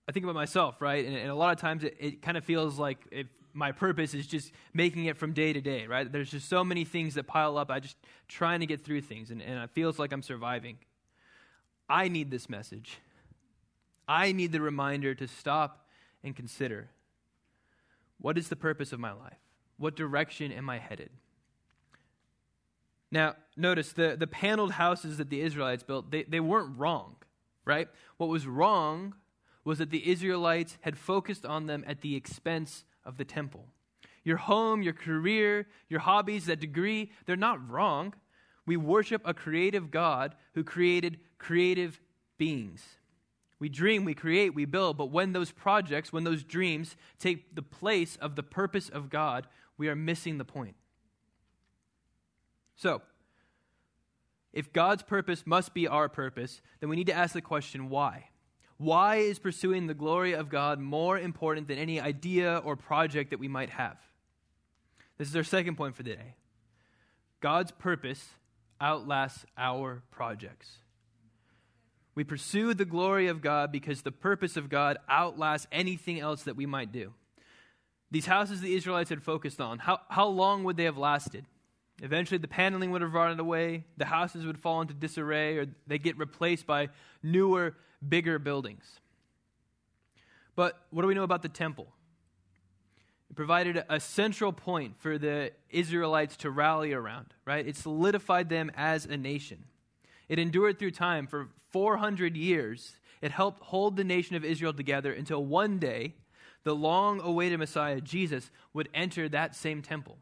I 0.09 0.13
think 0.13 0.25
about 0.25 0.37
myself, 0.37 0.81
right? 0.81 1.05
And, 1.05 1.17
and 1.17 1.29
a 1.29 1.35
lot 1.35 1.53
of 1.53 1.61
times 1.61 1.83
it, 1.85 1.97
it 1.99 2.23
kind 2.23 2.37
of 2.37 2.45
feels 2.45 2.79
like 2.79 2.99
if 3.11 3.27
my 3.53 3.73
purpose 3.73 4.15
is 4.15 4.27
just 4.27 4.53
making 4.75 5.07
it 5.07 5.17
from 5.17 5.33
day 5.33 5.53
to 5.53 5.61
day, 5.61 5.87
right? 5.87 6.11
There's 6.11 6.31
just 6.31 6.49
so 6.49 6.63
many 6.63 6.85
things 6.85 7.15
that 7.15 7.27
pile 7.27 7.57
up. 7.57 7.71
I 7.71 7.81
just 7.81 7.97
trying 8.29 8.61
to 8.61 8.67
get 8.67 8.85
through 8.85 9.01
things, 9.01 9.31
and, 9.31 9.43
and 9.43 9.63
it 9.63 9.71
feels 9.71 9.99
like 9.99 10.13
I'm 10.13 10.23
surviving. 10.23 10.77
I 11.89 12.09
need 12.09 12.31
this 12.31 12.49
message. 12.49 12.99
I 14.07 14.33
need 14.33 14.53
the 14.53 14.61
reminder 14.61 15.15
to 15.15 15.27
stop 15.27 15.89
and 16.23 16.37
consider 16.37 16.91
what 18.19 18.39
is 18.39 18.49
the 18.49 18.57
purpose 18.57 18.93
of 18.93 19.01
my 19.01 19.13
life? 19.13 19.39
What 19.79 19.97
direction 19.97 20.53
am 20.53 20.71
I 20.71 20.79
headed? 20.79 21.11
Now, 23.11 23.37
notice 23.57 23.93
the, 23.93 24.17
the 24.19 24.27
paneled 24.27 24.73
houses 24.73 25.19
that 25.19 25.31
the 25.31 25.41
Israelites 25.41 25.83
built, 25.83 26.11
they, 26.11 26.25
they 26.25 26.41
weren't 26.41 26.79
wrong, 26.79 27.17
right? 27.65 27.89
What 28.17 28.29
was 28.29 28.47
wrong 28.47 29.15
was 29.65 29.79
that 29.79 29.91
the 29.91 30.09
Israelites 30.09 30.79
had 30.81 30.99
focused 30.99 31.45
on 31.45 31.67
them 31.67 31.85
at 31.87 32.01
the 32.01 32.17
expense 32.17 32.85
of 33.05 33.17
the 33.17 33.25
temple. 33.25 33.67
Your 34.25 34.37
home, 34.39 34.83
your 34.83 34.93
career, 34.93 35.67
your 35.89 36.01
hobbies, 36.01 36.47
that 36.47 36.61
degree, 36.61 37.13
they're 37.27 37.37
not 37.37 37.71
wrong. 37.71 38.15
We 38.65 38.77
worship 38.77 39.23
a 39.25 39.35
creative 39.35 39.91
God 39.91 40.35
who 40.55 40.65
created 40.65 41.19
creative 41.39 42.01
beings. 42.39 42.83
We 43.59 43.69
dream, 43.69 44.05
we 44.05 44.15
create, 44.15 44.55
we 44.55 44.67
build, 44.67 44.99
but 44.99 45.11
when 45.11 45.33
those 45.33 45.51
projects, 45.51 46.13
when 46.13 46.25
those 46.25 46.45
dreams 46.45 46.97
take 47.19 47.55
the 47.55 47.63
place 47.63 48.17
of 48.17 48.37
the 48.37 48.43
purpose 48.43 48.89
of 48.89 49.09
God, 49.09 49.47
we 49.79 49.89
are 49.89 49.97
missing 49.97 50.39
the 50.39 50.45
point. 50.45 50.77
So, 52.77 53.03
if 54.53 54.73
God's 54.73 55.03
purpose 55.03 55.43
must 55.47 55.75
be 55.75 55.87
our 55.87 56.09
purpose, 56.09 56.63
then 56.81 56.89
we 56.89 56.97
need 56.97 57.09
to 57.09 57.15
ask 57.15 57.35
the 57.35 57.43
question 57.43 57.91
why? 57.91 58.31
Why 58.79 59.17
is 59.17 59.39
pursuing 59.39 59.87
the 59.87 59.95
glory 59.95 60.35
of 60.35 60.51
God 60.51 60.79
more 60.79 61.19
important 61.19 61.69
than 61.69 61.79
any 61.79 62.01
idea 62.01 62.59
or 62.65 62.77
project 62.77 63.31
that 63.31 63.39
we 63.39 63.49
might 63.49 63.71
have? 63.71 63.97
This 65.19 65.29
is 65.29 65.37
our 65.37 65.45
second 65.45 65.77
point 65.77 65.97
for 65.97 66.03
the 66.03 66.15
day. 66.15 66.35
God's 67.41 67.71
purpose 67.73 68.29
outlasts 68.81 69.47
our 69.57 70.03
projects. 70.11 70.71
We 72.15 72.25
pursue 72.25 72.75
the 72.75 72.85
glory 72.85 73.29
of 73.29 73.43
God 73.43 73.73
because 73.73 74.03
the 74.03 74.13
purpose 74.13 74.57
of 74.57 74.69
God 74.69 74.99
outlasts 75.09 75.67
anything 75.71 76.19
else 76.19 76.43
that 76.45 76.57
we 76.57 76.67
might 76.67 76.93
do. 76.93 77.13
These 78.11 78.27
houses 78.27 78.61
the 78.61 78.75
Israelites 78.75 79.11
had 79.11 79.23
focused 79.23 79.61
on, 79.61 79.79
how, 79.79 80.01
how 80.09 80.29
long 80.29 80.65
would 80.65 80.77
they 80.77 80.85
have 80.85 80.99
lasted? 80.99 81.45
Eventually, 82.03 82.39
the 82.39 82.49
paneling 82.49 82.91
would 82.91 83.03
have 83.03 83.15
rotted 83.15 83.41
away, 83.41 83.85
the 83.97 84.05
houses 84.05 84.45
would 84.45 84.59
fall 84.59 84.83
into 84.83 84.95
disarray, 84.95 85.57
or 85.57 85.67
they 85.87 85.99
get 85.99 86.19
replaced 86.19 86.67
by 86.67 86.89
newer, 87.23 87.75
bigger 88.07 88.39
buildings. 88.39 89.01
But 90.55 90.79
what 90.91 91.03
do 91.03 91.09
we 91.09 91.15
know 91.15 91.23
about 91.23 91.43
the 91.43 91.49
temple? 91.49 91.89
It 93.31 93.37
provided 93.37 93.83
a 93.89 93.99
central 93.99 94.53
point 94.53 94.95
for 94.99 95.19
the 95.19 95.53
Israelites 95.71 96.37
to 96.39 96.51
rally 96.51 96.93
around, 96.93 97.35
right? 97.45 97.67
It 97.67 97.77
solidified 97.77 98.51
them 98.51 98.71
as 98.77 99.07
a 99.07 99.17
nation. 99.17 99.65
It 100.29 100.39
endured 100.39 100.79
through 100.79 100.93
time 100.93 101.27
for 101.27 101.49
400 101.71 102.37
years. 102.37 102.97
It 103.23 103.31
helped 103.31 103.63
hold 103.65 103.97
the 103.97 104.05
nation 104.05 104.37
of 104.37 104.45
Israel 104.45 104.73
together 104.73 105.13
until 105.13 105.45
one 105.45 105.79
day 105.79 106.15
the 106.67 106.75
long 106.75 107.21
awaited 107.21 107.61
Messiah, 107.61 108.01
Jesus, 108.01 108.51
would 108.73 108.89
enter 108.93 109.29
that 109.29 109.55
same 109.55 109.83
temple. 109.83 110.19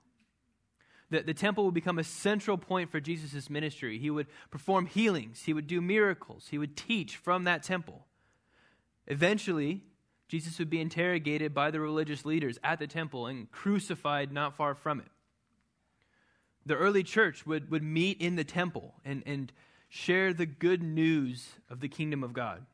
The, 1.09 1.23
the 1.23 1.33
temple 1.33 1.65
would 1.65 1.73
become 1.73 1.99
a 1.99 2.05
central 2.05 2.59
point 2.59 2.91
for 2.91 3.01
Jesus' 3.01 3.49
ministry. 3.49 3.99
He 3.99 4.11
would 4.11 4.27
perform 4.51 4.85
healings, 4.85 5.45
he 5.45 5.55
would 5.55 5.67
do 5.67 5.81
miracles, 5.81 6.49
he 6.51 6.59
would 6.59 6.77
teach 6.77 7.17
from 7.17 7.45
that 7.45 7.63
temple. 7.63 8.05
Eventually, 9.07 9.85
Jesus 10.29 10.59
would 10.59 10.69
be 10.69 10.83
interrogated 10.83 11.55
by 11.55 11.71
the 11.71 11.81
religious 11.81 12.27
leaders 12.27 12.59
at 12.63 12.79
the 12.79 12.87
temple 12.87 13.27
and 13.27 13.51
crucified 13.51 14.31
not 14.31 14.55
far 14.55 14.75
from 14.75 15.01
it. 15.01 15.09
The 16.67 16.77
early 16.77 17.05
church 17.05 17.47
would, 17.47 17.71
would 17.71 17.83
meet 17.83 18.21
in 18.21 18.37
the 18.37 18.45
temple 18.45 18.93
and, 19.03 19.23
and 19.25 19.51
share 19.89 20.35
the 20.35 20.45
good 20.45 20.83
news 20.83 21.53
of 21.71 21.81
the 21.81 21.89
kingdom 21.89 22.23
of 22.23 22.35
God. 22.35 22.67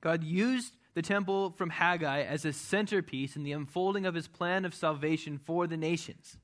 God 0.00 0.24
used 0.24 0.72
the 0.98 1.02
temple 1.02 1.52
from 1.52 1.70
Haggai 1.70 2.22
as 2.22 2.44
a 2.44 2.52
centerpiece 2.52 3.36
in 3.36 3.44
the 3.44 3.52
unfolding 3.52 4.04
of 4.04 4.16
his 4.16 4.26
plan 4.26 4.64
of 4.64 4.74
salvation 4.74 5.38
for 5.38 5.68
the 5.68 5.76
nations. 5.76 6.36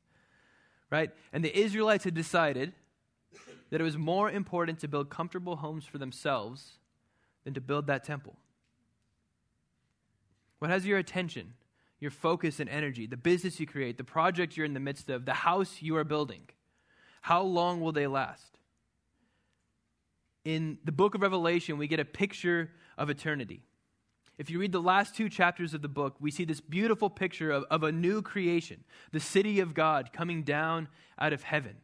Right? 0.90 1.10
And 1.32 1.44
the 1.44 1.58
Israelites 1.58 2.04
had 2.04 2.14
decided 2.14 2.72
that 3.70 3.80
it 3.80 3.84
was 3.84 3.98
more 3.98 4.30
important 4.30 4.78
to 4.78 4.86
build 4.86 5.10
comfortable 5.10 5.56
homes 5.56 5.86
for 5.86 5.98
themselves 5.98 6.74
than 7.42 7.52
to 7.54 7.60
build 7.60 7.88
that 7.88 8.04
temple. 8.04 8.36
What 10.60 10.70
has 10.70 10.86
your 10.86 10.98
attention, 10.98 11.54
your 11.98 12.12
focus 12.12 12.60
and 12.60 12.70
energy, 12.70 13.08
the 13.08 13.16
business 13.16 13.58
you 13.58 13.66
create, 13.66 13.98
the 13.98 14.04
project 14.04 14.56
you're 14.56 14.66
in 14.66 14.74
the 14.74 14.78
midst 14.78 15.10
of, 15.10 15.24
the 15.24 15.34
house 15.34 15.82
you 15.82 15.96
are 15.96 16.04
building? 16.04 16.42
How 17.22 17.42
long 17.42 17.80
will 17.80 17.90
they 17.90 18.06
last? 18.06 18.54
in 20.44 20.78
the 20.84 20.92
book 20.92 21.14
of 21.14 21.22
Revelation, 21.22 21.78
we 21.78 21.88
get 21.88 22.00
a 22.00 22.04
picture 22.04 22.70
of 22.98 23.08
eternity. 23.10 23.62
If 24.36 24.50
you 24.50 24.58
read 24.58 24.72
the 24.72 24.80
last 24.80 25.14
two 25.14 25.28
chapters 25.28 25.74
of 25.74 25.82
the 25.82 25.88
book, 25.88 26.16
we 26.20 26.30
see 26.30 26.44
this 26.44 26.60
beautiful 26.60 27.08
picture 27.08 27.50
of, 27.50 27.64
of 27.70 27.82
a 27.82 27.92
new 27.92 28.20
creation, 28.20 28.82
the 29.12 29.20
city 29.20 29.60
of 29.60 29.74
God 29.74 30.12
coming 30.12 30.42
down 30.42 30.88
out 31.18 31.32
of 31.32 31.44
heaven. 31.44 31.76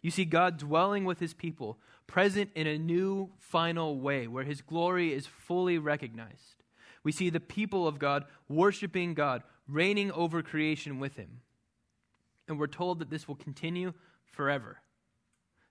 You 0.00 0.10
see 0.10 0.24
God 0.24 0.58
dwelling 0.58 1.04
with 1.04 1.18
his 1.18 1.34
people, 1.34 1.78
present 2.06 2.50
in 2.54 2.66
a 2.66 2.78
new 2.78 3.30
final 3.38 3.98
way 3.98 4.26
where 4.28 4.44
his 4.44 4.60
glory 4.60 5.12
is 5.12 5.26
fully 5.26 5.78
recognized. 5.78 6.62
We 7.02 7.10
see 7.10 7.30
the 7.30 7.40
people 7.40 7.88
of 7.88 7.98
God 7.98 8.24
worshiping 8.48 9.14
God, 9.14 9.42
reigning 9.66 10.12
over 10.12 10.42
creation 10.42 11.00
with 11.00 11.16
him. 11.16 11.40
And 12.46 12.58
we're 12.58 12.66
told 12.66 12.98
that 12.98 13.10
this 13.10 13.26
will 13.26 13.34
continue 13.34 13.94
forever. 14.26 14.78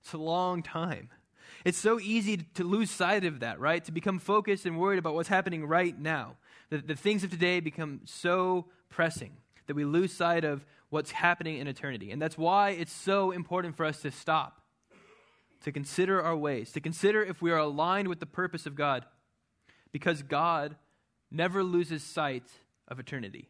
It's 0.01 0.13
a 0.13 0.17
long 0.17 0.63
time. 0.63 1.09
It's 1.65 1.77
so 1.77 1.99
easy 1.99 2.38
to 2.56 2.63
lose 2.63 2.89
sight 2.89 3.23
of 3.23 3.39
that, 3.39 3.60
right? 3.60 3.84
To 3.86 3.91
become 3.91 4.19
focused 4.19 4.65
and 4.65 4.77
worried 4.77 4.99
about 4.99 5.13
what's 5.15 5.29
happening 5.29 5.65
right 5.65 5.97
now. 5.97 6.36
The, 6.69 6.77
the 6.77 6.95
things 6.95 7.23
of 7.23 7.32
today 7.32 7.60
become 7.60 8.01
so 8.06 8.65
pressing 8.89 9.38
that 9.67 9.75
we 9.75 9.86
lose 9.86 10.12
sight 10.13 10.43
of 10.43 10.65
what's 10.89 11.12
happening 11.12 11.58
in 11.58 11.67
eternity. 11.67 12.12
And 12.12 12.21
that's 12.21 12.38
why 12.38 12.71
it's 12.71 12.91
so 12.93 13.32
important 13.32 13.75
for 13.75 13.86
us 13.86 14.01
to 14.01 14.12
stop, 14.12 14.62
to 15.63 15.71
consider 15.71 16.21
our 16.21 16.36
ways, 16.36 16.71
to 16.73 16.82
consider 16.82 17.23
if 17.23 17.41
we 17.41 17.51
are 17.51 17.58
aligned 17.58 18.08
with 18.08 18.19
the 18.19 18.25
purpose 18.25 18.65
of 18.65 18.75
God, 18.75 19.06
because 19.91 20.21
God 20.21 20.75
never 21.32 21.63
loses 21.63 22.03
sight 22.03 22.43
of 22.88 22.99
eternity. 22.99 23.49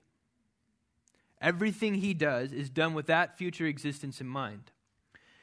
Everything 1.41 1.95
he 1.95 2.13
does 2.13 2.53
is 2.53 2.69
done 2.69 2.93
with 2.93 3.07
that 3.07 3.37
future 3.37 3.65
existence 3.65 4.21
in 4.21 4.27
mind. 4.27 4.71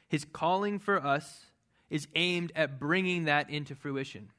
His 0.07 0.25
calling 0.25 0.79
for 0.79 0.97
us 0.97 1.45
is 1.91 2.07
aimed 2.15 2.53
at 2.55 2.79
bringing 2.79 3.25
that 3.25 3.49
into 3.49 3.75
fruition. 3.75 4.29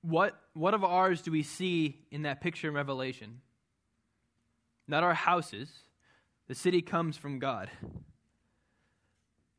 What, 0.00 0.36
what 0.54 0.74
of 0.74 0.82
ours 0.82 1.22
do 1.22 1.30
we 1.30 1.42
see 1.42 1.98
in 2.10 2.22
that 2.22 2.40
picture 2.40 2.68
in 2.68 2.74
Revelation? 2.74 3.42
Not 4.88 5.02
our 5.02 5.14
houses. 5.14 5.70
The 6.48 6.54
city 6.54 6.82
comes 6.82 7.16
from 7.16 7.38
God. 7.38 7.70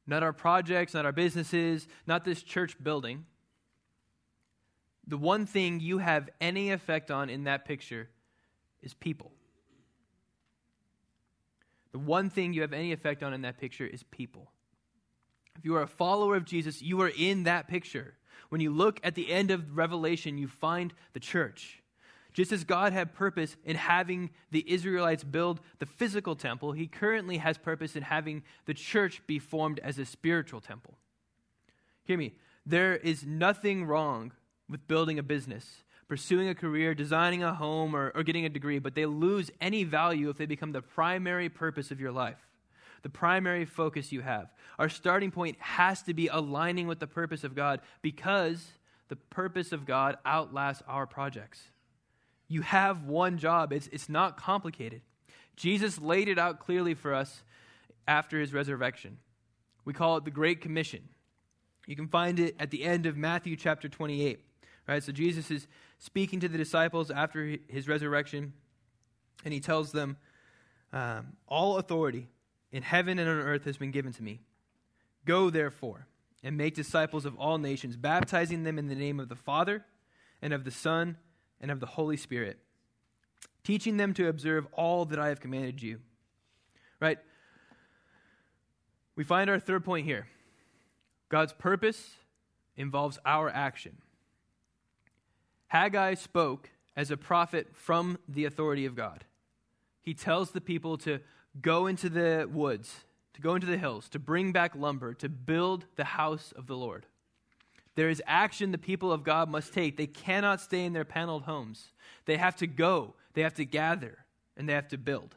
Not 0.08 0.24
our 0.24 0.34
projects, 0.34 0.96
not 0.96 1.06
our 1.06 1.12
businesses, 1.12 1.88
not 2.08 2.26
this 2.26 2.42
church 2.42 2.76
building. 2.84 3.26
The 5.08 5.18
one 5.18 5.46
thing 5.46 5.80
you 5.80 6.00
have 6.00 6.30
any 6.42 6.72
effect 6.72 7.12
on 7.12 7.30
in 7.30 7.44
that 7.44 7.66
picture 7.66 8.10
is 8.82 8.96
people. 8.96 9.32
The 11.92 12.00
one 12.00 12.32
thing 12.32 12.54
you 12.54 12.62
have 12.62 12.74
any 12.74 12.92
effect 12.92 13.22
on 13.22 13.34
in 13.34 13.44
that 13.44 13.60
picture 13.60 13.86
is 13.86 14.02
people. 14.04 14.52
If 15.58 15.66
you 15.66 15.76
are 15.76 15.82
a 15.82 15.88
follower 15.88 16.36
of 16.36 16.46
Jesus, 16.46 16.82
you 16.82 17.02
are 17.02 17.12
in 17.16 17.44
that 17.44 17.68
picture. 17.68 18.16
When 18.50 18.62
you 18.62 18.72
look 18.72 19.00
at 19.04 19.16
the 19.16 19.32
end 19.32 19.52
of 19.52 19.78
Revelation, 19.78 20.38
you 20.38 20.48
find 20.48 20.94
the 21.14 21.20
church. 21.20 21.82
Just 22.34 22.52
as 22.52 22.66
God 22.66 22.92
had 22.92 23.14
purpose 23.14 23.56
in 23.64 23.78
having 23.78 24.30
the 24.52 24.70
Israelites 24.70 25.24
build 25.24 25.62
the 25.80 25.86
physical 25.86 26.36
temple, 26.36 26.74
he 26.74 26.86
currently 26.86 27.38
has 27.38 27.58
purpose 27.58 27.96
in 27.96 28.04
having 28.04 28.44
the 28.66 28.74
church 28.74 29.22
be 29.26 29.40
formed 29.40 29.80
as 29.80 29.98
a 29.98 30.06
spiritual 30.06 30.60
temple. 30.60 30.98
Hear 32.04 32.18
me. 32.18 32.34
There 32.66 32.98
is 32.98 33.26
nothing 33.26 33.86
wrong 33.86 34.34
with 34.68 34.88
building 34.88 35.18
a 35.18 35.24
business, 35.24 35.84
pursuing 36.10 36.50
a 36.50 36.56
career, 36.56 36.94
designing 36.94 37.42
a 37.42 37.54
home, 37.54 37.96
or, 37.96 38.12
or 38.14 38.24
getting 38.24 38.46
a 38.46 38.50
degree, 38.50 38.80
but 38.80 38.96
they 38.96 39.06
lose 39.06 39.50
any 39.62 39.86
value 39.86 40.30
if 40.30 40.38
they 40.38 40.46
become 40.46 40.74
the 40.74 40.82
primary 40.82 41.48
purpose 41.48 41.90
of 41.90 42.02
your 42.02 42.12
life, 42.12 42.46
the 43.06 43.10
primary 43.10 43.66
focus 43.66 44.12
you 44.12 44.22
have. 44.22 44.52
Our 44.80 44.90
starting 44.90 45.30
point 45.30 45.58
has 45.60 46.02
to 46.02 46.16
be 46.16 46.28
aligning 46.28 46.88
with 46.88 47.00
the 47.00 47.06
purpose 47.06 47.44
of 47.44 47.54
God 47.54 47.82
because 48.02 48.66
the 49.10 49.16
purpose 49.16 49.72
of 49.72 49.86
God 49.86 50.18
outlasts 50.26 50.82
our 50.88 51.06
projects. 51.06 51.62
You 52.48 52.64
have 52.64 53.04
one 53.04 53.38
job, 53.38 53.72
it's, 53.72 53.86
it's 53.92 54.10
not 54.10 54.38
complicated. 54.38 55.04
Jesus 55.56 56.02
laid 56.02 56.28
it 56.28 56.40
out 56.40 56.60
clearly 56.60 56.96
for 56.96 57.14
us 57.14 57.44
after 58.08 58.40
his 58.40 58.56
resurrection. 58.56 59.20
We 59.86 59.94
call 59.94 60.18
it 60.18 60.26
the 60.26 60.32
Great 60.32 60.60
Commission. 60.60 61.08
You 61.86 61.96
can 61.96 62.08
find 62.08 62.40
it 62.40 62.56
at 62.60 62.72
the 62.72 62.84
end 62.84 63.06
of 63.06 63.16
Matthew 63.16 63.56
chapter 63.56 63.88
28. 63.88 64.40
Right? 64.88 65.04
So 65.04 65.12
Jesus 65.12 65.52
is 65.52 65.68
speaking 66.00 66.40
to 66.40 66.48
the 66.48 66.58
disciples 66.58 67.12
after 67.12 67.58
his 67.68 67.88
resurrection, 67.88 68.54
and 69.44 69.54
he 69.54 69.60
tells 69.60 69.92
them, 69.92 70.18
um, 70.92 71.34
All 71.48 71.78
authority 71.78 72.30
in 72.76 72.84
heaven 72.84 73.18
and 73.20 73.30
on 73.30 73.38
earth 73.38 73.64
has 73.64 73.78
been 73.78 73.92
given 73.92 74.12
to 74.12 74.22
me. 74.22 74.42
Go, 75.24 75.50
therefore, 75.50 76.08
and 76.44 76.58
make 76.58 76.76
disciples 76.76 77.24
of 77.24 77.34
all 77.38 77.58
nations, 77.58 77.96
baptizing 77.96 78.64
them 78.64 78.78
in 78.78 78.90
the 78.90 78.96
name 78.96 79.18
of 79.18 79.30
the 79.30 79.36
Father, 79.36 79.86
and 80.42 80.52
of 80.52 80.66
the 80.66 80.72
Son, 80.72 81.16
and 81.62 81.72
of 81.72 81.80
the 81.80 81.86
Holy 81.86 82.18
Spirit, 82.18 82.60
teaching 83.64 83.96
them 83.96 84.14
to 84.16 84.28
observe 84.28 84.68
all 84.74 85.06
that 85.06 85.18
I 85.18 85.30
have 85.30 85.40
commanded 85.40 85.82
you. 85.82 86.02
Right? 87.00 87.18
We 89.16 89.24
find 89.24 89.50
our 89.50 89.58
third 89.58 89.86
point 89.86 90.06
here 90.06 90.28
God's 91.30 91.54
purpose 91.54 92.16
involves 92.76 93.18
our 93.26 93.50
action. 93.50 94.00
Haggai 95.68 96.16
spoke 96.16 96.72
as 96.94 97.10
a 97.10 97.16
prophet 97.16 97.68
from 97.72 98.18
the 98.28 98.44
authority 98.44 98.86
of 98.86 98.96
God. 98.96 99.24
He 100.02 100.14
tells 100.14 100.52
the 100.52 100.60
people 100.60 100.98
to 100.98 101.22
go 101.62 101.88
into 101.88 102.10
the 102.10 102.50
woods, 102.52 103.06
to 103.34 103.42
go 103.42 103.56
into 103.56 103.68
the 103.68 103.78
hills, 103.78 104.10
to 104.10 104.20
bring 104.20 104.52
back 104.52 104.76
lumber, 104.76 105.14
to 105.16 105.30
build 105.30 105.86
the 105.96 106.04
house 106.04 106.54
of 106.56 106.68
the 106.68 106.76
Lord. 106.76 107.06
There 107.96 108.10
is 108.10 108.22
action 108.26 108.72
the 108.72 108.78
people 108.78 109.12
of 109.12 109.24
God 109.24 109.50
must 109.50 109.74
take. 109.74 109.96
They 109.96 110.08
cannot 110.08 110.62
stay 110.62 110.84
in 110.84 110.94
their 110.94 111.06
paneled 111.06 111.44
homes. 111.44 111.94
They 112.26 112.38
have 112.38 112.56
to 112.58 112.68
go, 112.68 113.16
they 113.34 113.42
have 113.42 113.54
to 113.56 113.66
gather, 113.66 114.26
and 114.58 114.68
they 114.68 114.74
have 114.74 114.90
to 114.90 114.98
build. 114.98 115.36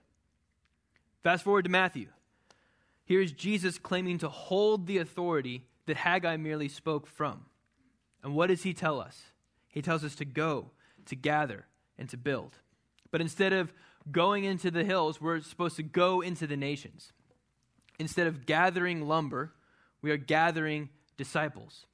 Fast 1.22 1.44
forward 1.44 1.64
to 1.64 1.70
Matthew. 1.70 2.09
Here's 3.04 3.33
Jesus 3.33 3.78
claiming 3.78 4.18
to 4.18 4.28
hold 4.28 4.87
the 4.87 4.98
authority 4.98 5.64
that 5.87 5.96
Haggai 5.96 6.37
merely 6.37 6.68
spoke 6.68 7.07
from. 7.07 7.46
And 8.22 8.35
what 8.35 8.48
does 8.48 8.62
he 8.62 8.74
tell 8.74 9.00
us? 9.00 9.16
He 9.68 9.81
tells 9.81 10.04
us 10.04 10.14
to 10.16 10.24
go, 10.24 10.70
to 11.07 11.16
gather, 11.16 11.66
and 11.96 12.09
to 12.11 12.16
build. 12.16 12.59
But 13.11 13.20
instead 13.20 13.52
of 13.52 13.72
going 14.12 14.44
into 14.44 14.70
the 14.70 14.84
hills, 14.84 15.20
we're 15.20 15.40
supposed 15.40 15.76
to 15.76 15.82
go 15.82 16.20
into 16.20 16.46
the 16.46 16.56
nations. 16.56 17.12
Instead 17.98 18.26
of 18.26 18.46
gathering 18.46 19.06
lumber, 19.06 19.52
we 20.02 20.10
are 20.10 20.16
gathering 20.16 20.88
disciples. 21.16 21.86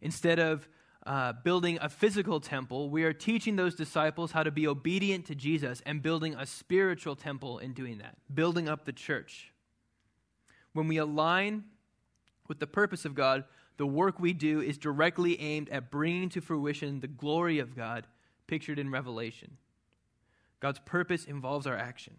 Instead 0.00 0.38
of 0.38 0.68
uh, 1.06 1.32
building 1.44 1.78
a 1.80 1.88
physical 1.88 2.40
temple, 2.40 2.90
we 2.90 3.04
are 3.04 3.12
teaching 3.12 3.54
those 3.54 3.74
disciples 3.74 4.32
how 4.32 4.42
to 4.42 4.50
be 4.50 4.66
obedient 4.66 5.24
to 5.26 5.34
Jesus 5.34 5.80
and 5.86 6.02
building 6.02 6.34
a 6.34 6.44
spiritual 6.44 7.14
temple 7.14 7.58
in 7.58 7.72
doing 7.72 7.98
that, 7.98 8.16
building 8.34 8.68
up 8.68 8.84
the 8.84 8.92
church. 8.92 9.52
When 10.72 10.88
we 10.88 10.96
align 10.96 11.64
with 12.48 12.58
the 12.58 12.66
purpose 12.66 13.04
of 13.04 13.14
God, 13.14 13.44
the 13.76 13.86
work 13.86 14.18
we 14.18 14.32
do 14.32 14.60
is 14.60 14.78
directly 14.78 15.40
aimed 15.40 15.68
at 15.68 15.90
bringing 15.90 16.28
to 16.30 16.40
fruition 16.40 17.00
the 17.00 17.06
glory 17.06 17.60
of 17.60 17.76
God 17.76 18.06
pictured 18.46 18.78
in 18.78 18.90
Revelation. 18.90 19.58
God's 20.66 20.80
purpose 20.80 21.26
involves 21.26 21.64
our 21.68 21.76
action. 21.76 22.14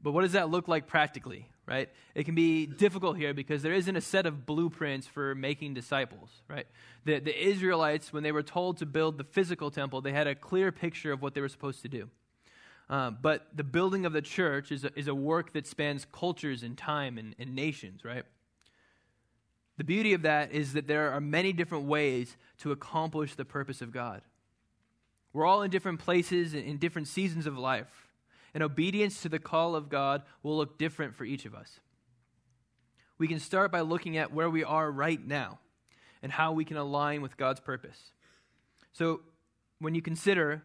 But 0.00 0.12
what 0.12 0.22
does 0.22 0.30
that 0.30 0.48
look 0.48 0.68
like 0.68 0.86
practically, 0.86 1.48
right? 1.66 1.88
It 2.14 2.22
can 2.22 2.36
be 2.36 2.66
difficult 2.66 3.16
here 3.16 3.34
because 3.34 3.62
there 3.62 3.72
isn't 3.72 3.96
a 3.96 4.00
set 4.00 4.26
of 4.26 4.46
blueprints 4.46 5.08
for 5.08 5.34
making 5.34 5.74
disciples, 5.74 6.30
right? 6.46 6.68
The, 7.04 7.18
the 7.18 7.36
Israelites, 7.36 8.12
when 8.12 8.22
they 8.22 8.30
were 8.30 8.44
told 8.44 8.76
to 8.76 8.86
build 8.86 9.18
the 9.18 9.24
physical 9.24 9.72
temple, 9.72 10.02
they 10.02 10.12
had 10.12 10.28
a 10.28 10.36
clear 10.36 10.70
picture 10.70 11.10
of 11.10 11.20
what 11.20 11.34
they 11.34 11.40
were 11.40 11.48
supposed 11.48 11.82
to 11.82 11.88
do. 11.88 12.08
Uh, 12.88 13.10
but 13.10 13.48
the 13.52 13.64
building 13.64 14.06
of 14.06 14.12
the 14.12 14.22
church 14.22 14.70
is 14.70 14.84
a, 14.84 14.96
is 14.96 15.08
a 15.08 15.14
work 15.16 15.52
that 15.54 15.66
spans 15.66 16.06
cultures 16.12 16.62
and 16.62 16.78
time 16.78 17.18
and, 17.18 17.34
and 17.40 17.56
nations, 17.56 18.04
right? 18.04 18.22
The 19.78 19.84
beauty 19.84 20.12
of 20.12 20.22
that 20.22 20.52
is 20.52 20.74
that 20.74 20.86
there 20.86 21.10
are 21.10 21.20
many 21.20 21.52
different 21.52 21.86
ways 21.86 22.36
to 22.58 22.70
accomplish 22.70 23.34
the 23.34 23.44
purpose 23.44 23.82
of 23.82 23.90
God. 23.90 24.22
We're 25.32 25.46
all 25.46 25.62
in 25.62 25.70
different 25.70 26.00
places 26.00 26.54
and 26.54 26.64
in 26.64 26.76
different 26.76 27.08
seasons 27.08 27.46
of 27.46 27.56
life 27.56 28.08
and 28.54 28.62
obedience 28.62 29.22
to 29.22 29.28
the 29.28 29.38
call 29.38 29.74
of 29.74 29.88
God 29.88 30.22
will 30.42 30.56
look 30.56 30.78
different 30.78 31.14
for 31.14 31.24
each 31.24 31.46
of 31.46 31.54
us. 31.54 31.80
We 33.18 33.28
can 33.28 33.40
start 33.40 33.72
by 33.72 33.80
looking 33.80 34.16
at 34.16 34.32
where 34.32 34.50
we 34.50 34.64
are 34.64 34.90
right 34.90 35.24
now 35.24 35.58
and 36.22 36.32
how 36.32 36.52
we 36.52 36.64
can 36.64 36.76
align 36.76 37.22
with 37.22 37.36
God's 37.36 37.60
purpose. 37.60 37.98
So, 38.92 39.20
when 39.78 39.94
you 39.94 40.02
consider, 40.02 40.62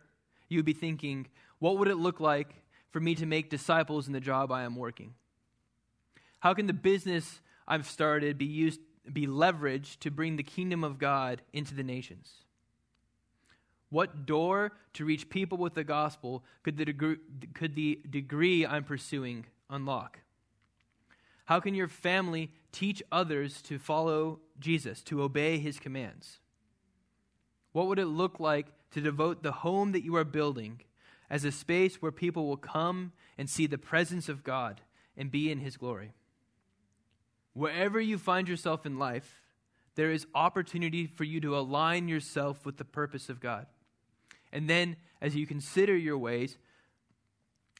you 0.50 0.60
would 0.60 0.66
be 0.66 0.74
thinking, 0.74 1.28
what 1.60 1.78
would 1.78 1.88
it 1.88 1.96
look 1.96 2.20
like 2.20 2.54
for 2.92 3.00
me 3.00 3.16
to 3.16 3.26
make 3.26 3.50
disciples 3.50 4.08
in 4.08 4.14
the 4.14 4.20
job 4.20 4.52
I 4.52 4.64
am 4.64 4.76
working? 4.76 5.14
How 6.40 6.54
can 6.54 6.68
the 6.68 6.74
business 6.74 7.42
I've 7.68 7.88
started 7.88 8.38
be 8.38 8.46
used 8.46 8.80
be 9.12 9.26
leveraged 9.26 10.00
to 10.00 10.12
bring 10.12 10.36
the 10.36 10.44
kingdom 10.44 10.84
of 10.84 11.00
God 11.00 11.42
into 11.54 11.74
the 11.74 11.84
nations? 11.84 12.44
What 13.90 14.26
door 14.26 14.74
to 14.94 15.06
reach 15.06 15.30
people 15.30 15.58
with 15.58 15.74
the 15.74 15.84
gospel 15.84 16.44
could 16.64 16.78
the 16.78 16.86
degree, 16.86 17.18
could 17.54 17.76
the 17.76 18.02
degree 18.10 18.66
I'm 18.66 18.84
pursuing 18.84 19.46
unlock? 19.70 20.20
How 21.46 21.62
can 21.62 21.74
your 21.74 21.88
family 21.88 22.52
teach 22.74 23.02
others 23.12 23.62
to 23.64 23.80
follow 23.80 24.40
Jesus, 24.60 25.02
to 25.04 25.22
obey 25.22 25.60
his 25.60 25.80
commands? 25.80 26.40
What 27.72 27.88
would 27.88 28.00
it 28.00 28.08
look 28.08 28.40
like 28.40 28.68
to 28.92 29.00
devote 29.00 29.44
the 29.44 29.52
home 29.52 29.94
that 29.94 30.04
you 30.04 30.16
are 30.18 30.26
building 30.26 30.82
as 31.30 31.46
a 31.46 31.52
space 31.52 32.02
where 32.02 32.12
people 32.12 32.48
will 32.48 32.58
come 32.58 33.14
and 33.38 33.50
see 33.50 33.68
the 33.68 33.78
presence 33.78 34.28
of 34.28 34.44
God 34.44 34.82
and 35.16 35.32
be 35.32 35.50
in 35.50 35.60
his 35.60 35.78
glory? 35.78 36.12
Wherever 37.54 38.02
you 38.02 38.18
find 38.18 38.50
yourself 38.50 38.86
in 38.86 39.00
life, 39.00 39.42
there 39.96 40.12
is 40.12 40.28
opportunity 40.36 41.08
for 41.08 41.24
you 41.24 41.40
to 41.42 41.58
align 41.58 42.10
yourself 42.10 42.66
with 42.66 42.78
the 42.78 42.86
purpose 42.86 43.30
of 43.30 43.40
God. 43.40 43.68
And 44.52 44.70
then, 44.70 44.96
as 45.22 45.36
you 45.36 45.46
consider 45.46 45.96
your 45.96 46.18
ways 46.18 46.58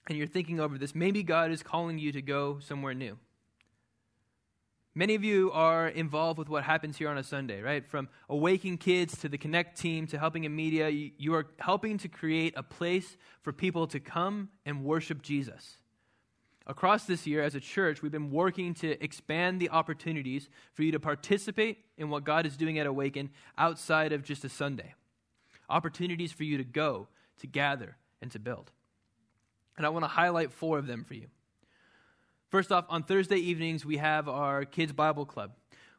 and 0.08 0.18
you're 0.18 0.28
thinking 0.28 0.60
over 0.60 0.78
this, 0.78 0.96
maybe 0.96 1.24
God 1.24 1.52
is 1.52 1.64
calling 1.64 1.98
you 1.98 2.12
to 2.12 2.22
go 2.22 2.60
somewhere 2.60 2.94
new. 2.94 3.18
Many 4.96 5.14
of 5.14 5.24
you 5.24 5.52
are 5.52 5.88
involved 5.88 6.40
with 6.40 6.50
what 6.50 6.64
happens 6.64 6.98
here 6.98 7.08
on 7.10 7.20
a 7.20 7.24
Sunday, 7.24 7.62
right? 7.62 7.86
From 7.86 8.10
Awaken 8.30 8.78
Kids 8.78 9.16
to 9.20 9.30
the 9.30 9.38
Connect 9.38 9.78
team 9.80 10.08
to 10.08 10.18
helping 10.18 10.44
in 10.44 10.56
media, 10.56 10.90
you 10.90 11.36
are 11.36 11.46
helping 11.60 12.00
to 12.00 12.08
create 12.08 12.56
a 12.58 12.64
place 12.64 13.16
for 13.44 13.54
people 13.54 13.86
to 13.88 14.00
come 14.00 14.50
and 14.66 14.84
worship 14.84 15.22
Jesus. 15.22 15.78
Across 16.66 17.06
this 17.06 17.28
year, 17.28 17.44
as 17.44 17.54
a 17.54 17.60
church, 17.60 18.02
we've 18.02 18.12
been 18.12 18.32
working 18.32 18.74
to 18.74 19.02
expand 19.02 19.60
the 19.60 19.70
opportunities 19.70 20.50
for 20.74 20.82
you 20.82 20.92
to 20.92 21.00
participate 21.00 21.78
in 21.98 22.10
what 22.10 22.24
God 22.24 22.48
is 22.48 22.58
doing 22.58 22.80
at 22.80 22.88
Awaken 22.88 23.30
outside 23.56 24.12
of 24.12 24.24
just 24.24 24.44
a 24.44 24.50
Sunday 24.50 24.96
opportunities 25.70 26.32
for 26.32 26.44
you 26.44 26.58
to 26.58 26.64
go, 26.64 27.08
to 27.40 27.48
gather, 27.48 27.98
and 28.22 28.32
to 28.32 28.40
build. 28.40 28.72
And 29.78 29.86
I 29.86 29.90
want 29.90 30.04
to 30.04 30.10
highlight 30.10 30.52
four 30.52 30.78
of 30.78 30.88
them 30.88 31.04
for 31.04 31.14
you. 31.14 31.28
First 32.50 32.72
off, 32.72 32.86
on 32.90 33.04
Thursday 33.04 33.38
evenings, 33.38 33.86
we 33.86 33.98
have 33.98 34.30
our 34.30 34.66
Kids 34.66 34.94
Bible 34.94 35.26
Club. 35.26 35.52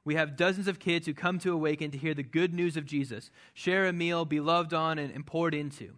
We 0.05 0.15
have 0.15 0.37
dozens 0.37 0.69
of 0.69 0.79
kids 0.79 1.07
who 1.07 1.13
come 1.13 1.39
to 1.41 1.53
Awaken 1.53 1.91
to 1.91 1.99
hear 1.99 2.15
the 2.15 2.23
good 2.23 2.55
news 2.55 2.77
of 2.79 2.87
Jesus, 2.87 3.31
share 3.53 3.87
a 3.87 3.93
meal, 3.93 4.25
be 4.25 4.41
loved 4.41 4.73
on, 4.73 4.99
and, 4.99 5.27
poured 5.27 5.55
into. 5.55 5.95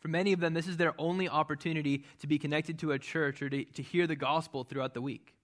For 0.00 0.08
many 0.08 0.32
of 0.32 0.40
them, 0.40 0.54
this 0.54 0.66
is 0.66 0.78
their 0.78 0.94
only 0.98 1.28
opportunity 1.28 2.04
to 2.20 2.26
be 2.26 2.38
connected 2.38 2.78
to 2.78 2.92
a 2.92 2.98
church 2.98 3.42
or 3.42 3.50
to, 3.50 3.64
to 3.64 3.82
hear 3.82 4.06
the 4.06 4.16
gospel 4.16 4.64
throughout 4.64 4.94
the 4.94 5.02
week. 5.02 5.34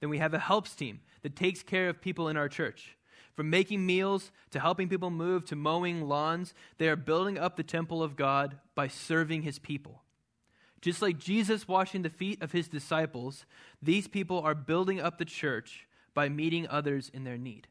Then 0.00 0.08
we 0.08 0.18
have 0.18 0.32
a 0.32 0.38
helps 0.38 0.74
team 0.74 1.00
that 1.22 1.36
takes 1.36 1.62
care 1.62 1.90
of 1.90 2.00
people 2.00 2.28
in 2.28 2.38
our 2.38 2.48
church. 2.48 2.96
From 3.34 3.50
making 3.50 3.84
meals 3.84 4.30
to 4.50 4.60
helping 4.60 4.88
people 4.88 5.10
move 5.10 5.44
to 5.46 5.56
mowing 5.56 6.08
lawns, 6.08 6.54
they 6.78 6.88
are 6.88 6.96
building 6.96 7.38
up 7.38 7.56
the 7.56 7.62
temple 7.62 8.02
of 8.02 8.16
God 8.16 8.58
by 8.74 8.86
serving 8.88 9.42
his 9.42 9.58
people. 9.58 10.02
Just 10.80 11.02
like 11.02 11.18
Jesus 11.18 11.66
washing 11.66 12.02
the 12.02 12.10
feet 12.10 12.42
of 12.42 12.52
his 12.52 12.68
disciples, 12.68 13.46
these 13.82 14.06
people 14.06 14.40
are 14.40 14.54
building 14.54 15.00
up 15.00 15.18
the 15.18 15.24
church 15.24 15.88
by 16.12 16.28
meeting 16.28 16.68
others 16.68 17.10
in 17.12 17.24
their 17.24 17.38
need. 17.38 17.68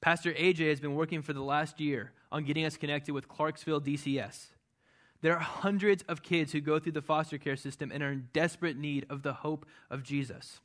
Pastor 0.00 0.32
AJ 0.32 0.68
has 0.68 0.80
been 0.80 0.96
working 0.96 1.22
for 1.22 1.32
the 1.32 1.42
last 1.42 1.80
year 1.80 2.12
on 2.32 2.44
getting 2.44 2.64
us 2.64 2.76
connected 2.76 3.12
with 3.12 3.28
Clarksville 3.28 3.80
DCS. 3.80 4.48
There 5.20 5.34
are 5.34 5.40
hundreds 5.40 6.02
of 6.08 6.22
kids 6.22 6.52
who 6.52 6.60
go 6.60 6.78
through 6.78 6.92
the 6.92 7.00
foster 7.00 7.38
care 7.38 7.56
system 7.56 7.90
and 7.92 8.02
are 8.02 8.12
in 8.12 8.28
desperate 8.32 8.76
need 8.76 9.06
of 9.08 9.22
the 9.22 9.32
hope 9.32 9.64
of 9.90 10.02
Jesus. 10.02 10.60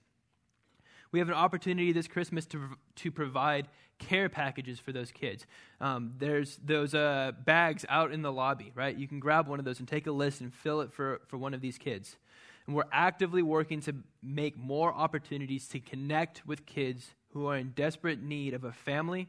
We 1.11 1.19
have 1.19 1.27
an 1.27 1.35
opportunity 1.35 1.91
this 1.91 2.07
Christmas 2.07 2.45
to, 2.47 2.69
to 2.97 3.11
provide 3.11 3.67
care 3.97 4.29
packages 4.29 4.79
for 4.79 4.91
those 4.91 5.11
kids. 5.11 5.45
Um, 5.81 6.13
there's 6.17 6.57
those 6.63 6.93
uh, 6.93 7.31
bags 7.45 7.85
out 7.89 8.11
in 8.11 8.21
the 8.21 8.31
lobby, 8.31 8.71
right? 8.75 8.95
You 8.95 9.07
can 9.07 9.19
grab 9.19 9.47
one 9.47 9.59
of 9.59 9.65
those 9.65 9.79
and 9.79 9.87
take 9.87 10.07
a 10.07 10.11
list 10.11 10.41
and 10.41 10.53
fill 10.53 10.81
it 10.81 10.93
for, 10.93 11.21
for 11.27 11.37
one 11.37 11.53
of 11.53 11.61
these 11.61 11.77
kids. 11.77 12.17
And 12.65 12.75
we're 12.75 12.83
actively 12.91 13.41
working 13.41 13.81
to 13.81 13.95
make 14.21 14.57
more 14.57 14.93
opportunities 14.93 15.67
to 15.69 15.79
connect 15.79 16.45
with 16.45 16.65
kids 16.65 17.09
who 17.33 17.47
are 17.47 17.57
in 17.57 17.71
desperate 17.71 18.21
need 18.21 18.53
of 18.53 18.63
a 18.63 18.71
family 18.71 19.27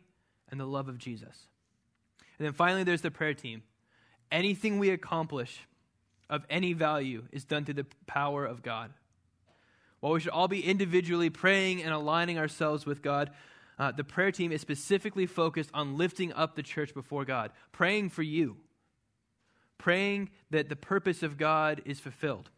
and 0.50 0.60
the 0.60 0.66
love 0.66 0.88
of 0.88 0.98
Jesus. 0.98 1.48
And 2.38 2.46
then 2.46 2.52
finally, 2.52 2.84
there's 2.84 3.02
the 3.02 3.10
prayer 3.10 3.34
team. 3.34 3.62
Anything 4.30 4.78
we 4.78 4.90
accomplish 4.90 5.60
of 6.28 6.44
any 6.48 6.72
value 6.72 7.24
is 7.32 7.44
done 7.44 7.64
through 7.64 7.74
the 7.74 7.86
power 8.06 8.44
of 8.44 8.62
God. 8.62 8.92
While 10.00 10.14
we 10.14 10.20
should 10.20 10.32
all 10.32 10.48
be 10.48 10.64
individually 10.64 11.30
praying 11.30 11.82
and 11.82 11.92
aligning 11.92 12.38
ourselves 12.38 12.86
with 12.86 13.02
God, 13.02 13.30
uh, 13.78 13.92
the 13.92 14.04
prayer 14.04 14.32
team 14.32 14.52
is 14.52 14.60
specifically 14.60 15.26
focused 15.26 15.70
on 15.72 15.96
lifting 15.96 16.32
up 16.32 16.54
the 16.54 16.62
church 16.62 16.92
before 16.94 17.24
God, 17.24 17.50
praying 17.72 18.10
for 18.10 18.22
you, 18.22 18.56
praying 19.78 20.30
that 20.50 20.68
the 20.68 20.76
purpose 20.76 21.22
of 21.22 21.38
God 21.38 21.82
is 21.84 22.00
fulfilled. 22.00 22.50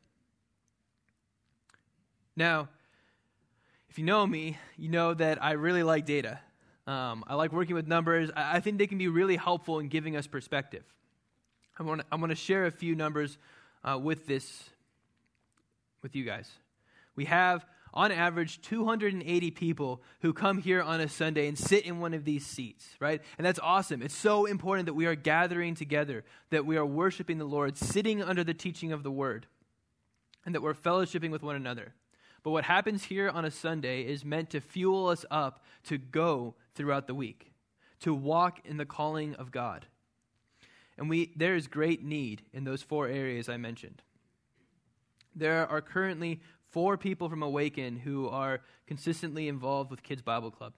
Now, 2.35 2.69
if 3.89 3.99
you 3.99 4.05
know 4.05 4.27
me, 4.27 4.57
you 4.79 4.89
know 4.89 5.15
that 5.15 5.43
I 5.43 5.53
really 5.53 5.83
like 5.83 6.07
data. 6.07 6.41
Um, 6.87 7.25
I 7.29 7.35
like 7.35 7.53
working 7.53 7.75
with 7.75 7.87
numbers. 7.87 8.31
I, 8.35 8.57
I, 8.57 8.61
think 8.61 8.79
they 8.79 8.89
can 8.89 8.99
be 8.99 9.07
really 9.07 9.37
helpful 9.37 9.79
in 9.79 9.89
giving 9.89 10.17
us 10.17 10.27
perspective. 10.27 10.83
I 11.79 11.85
want 11.85 12.31
to 12.31 12.35
share 12.35 12.67
a 12.67 12.73
few 12.73 12.97
numbers 12.97 13.39
uh, 13.85 13.99
with 14.03 14.27
this, 14.27 14.65
with 16.03 16.17
you 16.17 16.25
guys. 16.25 16.51
We 17.15 17.27
have, 17.27 17.67
on 17.93 18.11
average, 18.11 18.61
280 18.63 19.51
people 19.51 20.03
who 20.21 20.33
come 20.33 20.59
here 20.59 20.83
on 20.83 21.01
a 21.01 21.09
Sunday 21.09 21.47
and 21.49 21.59
sit 21.59 21.85
in 21.85 22.01
one 22.01 22.15
of 22.15 22.25
these 22.25 22.47
seats, 22.47 22.87
right? 23.01 23.21
And 23.39 23.47
that's 23.47 23.59
awesome. 23.59 24.03
It's 24.03 24.15
so 24.15 24.47
important 24.47 24.87
that 24.87 24.95
we 24.95 25.07
are 25.07 25.15
gathering 25.15 25.75
together, 25.75 26.25
that 26.51 26.65
we 26.65 26.77
are 26.77 26.87
worshiping 26.87 27.39
the 27.39 27.45
Lord, 27.45 27.77
sitting 27.77 28.23
under 28.23 28.45
the 28.45 28.55
teaching 28.55 28.93
of 28.93 29.03
the 29.03 29.11
Word, 29.11 29.47
and 30.45 30.55
that 30.55 30.63
we're 30.63 30.75
fellowshipping 30.75 31.31
with 31.31 31.43
one 31.43 31.57
another. 31.57 31.95
But 32.43 32.51
what 32.51 32.65
happens 32.65 33.05
here 33.05 33.29
on 33.29 33.45
a 33.45 33.51
Sunday 33.51 34.03
is 34.03 34.25
meant 34.25 34.51
to 34.51 34.61
fuel 34.61 35.09
us 35.09 35.25
up 35.31 35.63
to 35.85 35.99
go 35.99 36.55
throughout 36.75 37.07
the 37.07 37.15
week, 37.15 37.53
to 38.01 38.15
walk 38.15 38.61
in 38.65 38.79
the 38.79 38.87
calling 38.87 39.35
of 39.37 39.53
God. 39.53 39.87
And 40.99 41.09
we, 41.09 41.33
there 41.37 41.55
is 41.55 41.67
great 41.69 42.05
need 42.05 42.43
in 42.53 42.65
those 42.65 42.83
four 42.83 43.09
areas 43.09 43.49
I 43.49 43.57
mentioned. 43.57 44.03
There 45.35 45.67
are 45.67 45.81
currently 45.81 46.41
four 46.73 46.97
people 46.97 47.29
from 47.29 47.43
Awaken 47.43 47.97
who 47.97 48.29
are 48.29 48.61
consistently 48.87 49.47
involved 49.47 49.91
with 49.91 50.03
Kids 50.03 50.23
Bible 50.23 50.51
Club. 50.51 50.73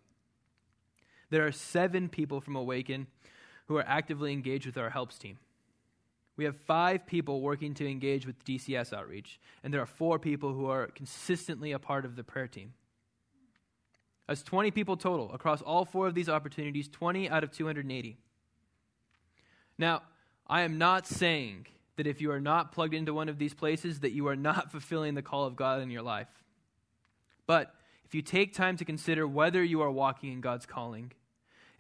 There 1.30 1.46
are 1.46 1.52
seven 1.52 2.09
people 2.09 2.40
from 2.40 2.57
Awaken 2.57 3.07
who 3.66 3.76
are 3.76 3.85
actively 3.87 4.33
engaged 4.33 4.66
with 4.66 4.76
our 4.76 4.90
helps 4.90 5.16
team. 5.16 5.38
We 6.37 6.44
have 6.44 6.57
five 6.57 7.07
people 7.07 7.40
working 7.40 7.74
to 7.74 7.88
engage 7.88 8.26
with 8.26 8.44
DCS 8.44 8.92
outreach, 8.92 9.38
and 9.62 9.72
there 9.72 9.80
are 9.80 9.87
four 9.87 10.18
people 10.18 10.52
who 10.52 10.66
are 10.66 10.88
consistently 10.88 11.70
a 11.72 11.78
part 11.78 12.04
of 12.04 12.16
the 12.16 12.24
prayer 12.24 12.48
team. 12.48 12.74
That's 14.26 14.42
20 14.42 14.70
people 14.72 14.96
total 14.96 15.33
across 15.33 15.62
all 15.62 15.85
four 15.85 16.09
of 16.09 16.14
these 16.14 16.28
opportunities, 16.28 16.88
20 16.88 17.30
out 17.30 17.44
of 17.44 17.52
280. 17.52 18.16
Now, 19.78 20.02
I 20.46 20.62
am 20.62 20.76
not 20.76 21.07
saying 21.07 21.66
that 21.96 22.07
if 22.07 22.20
you 22.20 22.30
are 22.30 22.40
not 22.40 22.72
plugged 22.72 22.94
into 22.94 23.14
one 23.14 23.28
of 23.28 23.38
these 23.38 23.54
places 23.54 24.00
that 24.00 24.12
you 24.12 24.26
are 24.28 24.37
not 24.37 24.70
fulfilling 24.72 25.14
the 25.14 25.22
call 25.22 25.44
of 25.44 25.57
God 25.57 25.80
in 25.80 25.90
your 25.90 26.02
life. 26.02 26.28
But 27.46 27.74
if 28.04 28.14
you 28.14 28.22
take 28.22 28.54
time 28.54 28.76
to 28.76 28.85
consider 28.85 29.26
whether 29.26 29.62
you 29.62 29.83
are 29.83 29.90
walking 29.90 30.33
in 30.33 30.40
God's 30.40 30.66
calling 30.66 31.12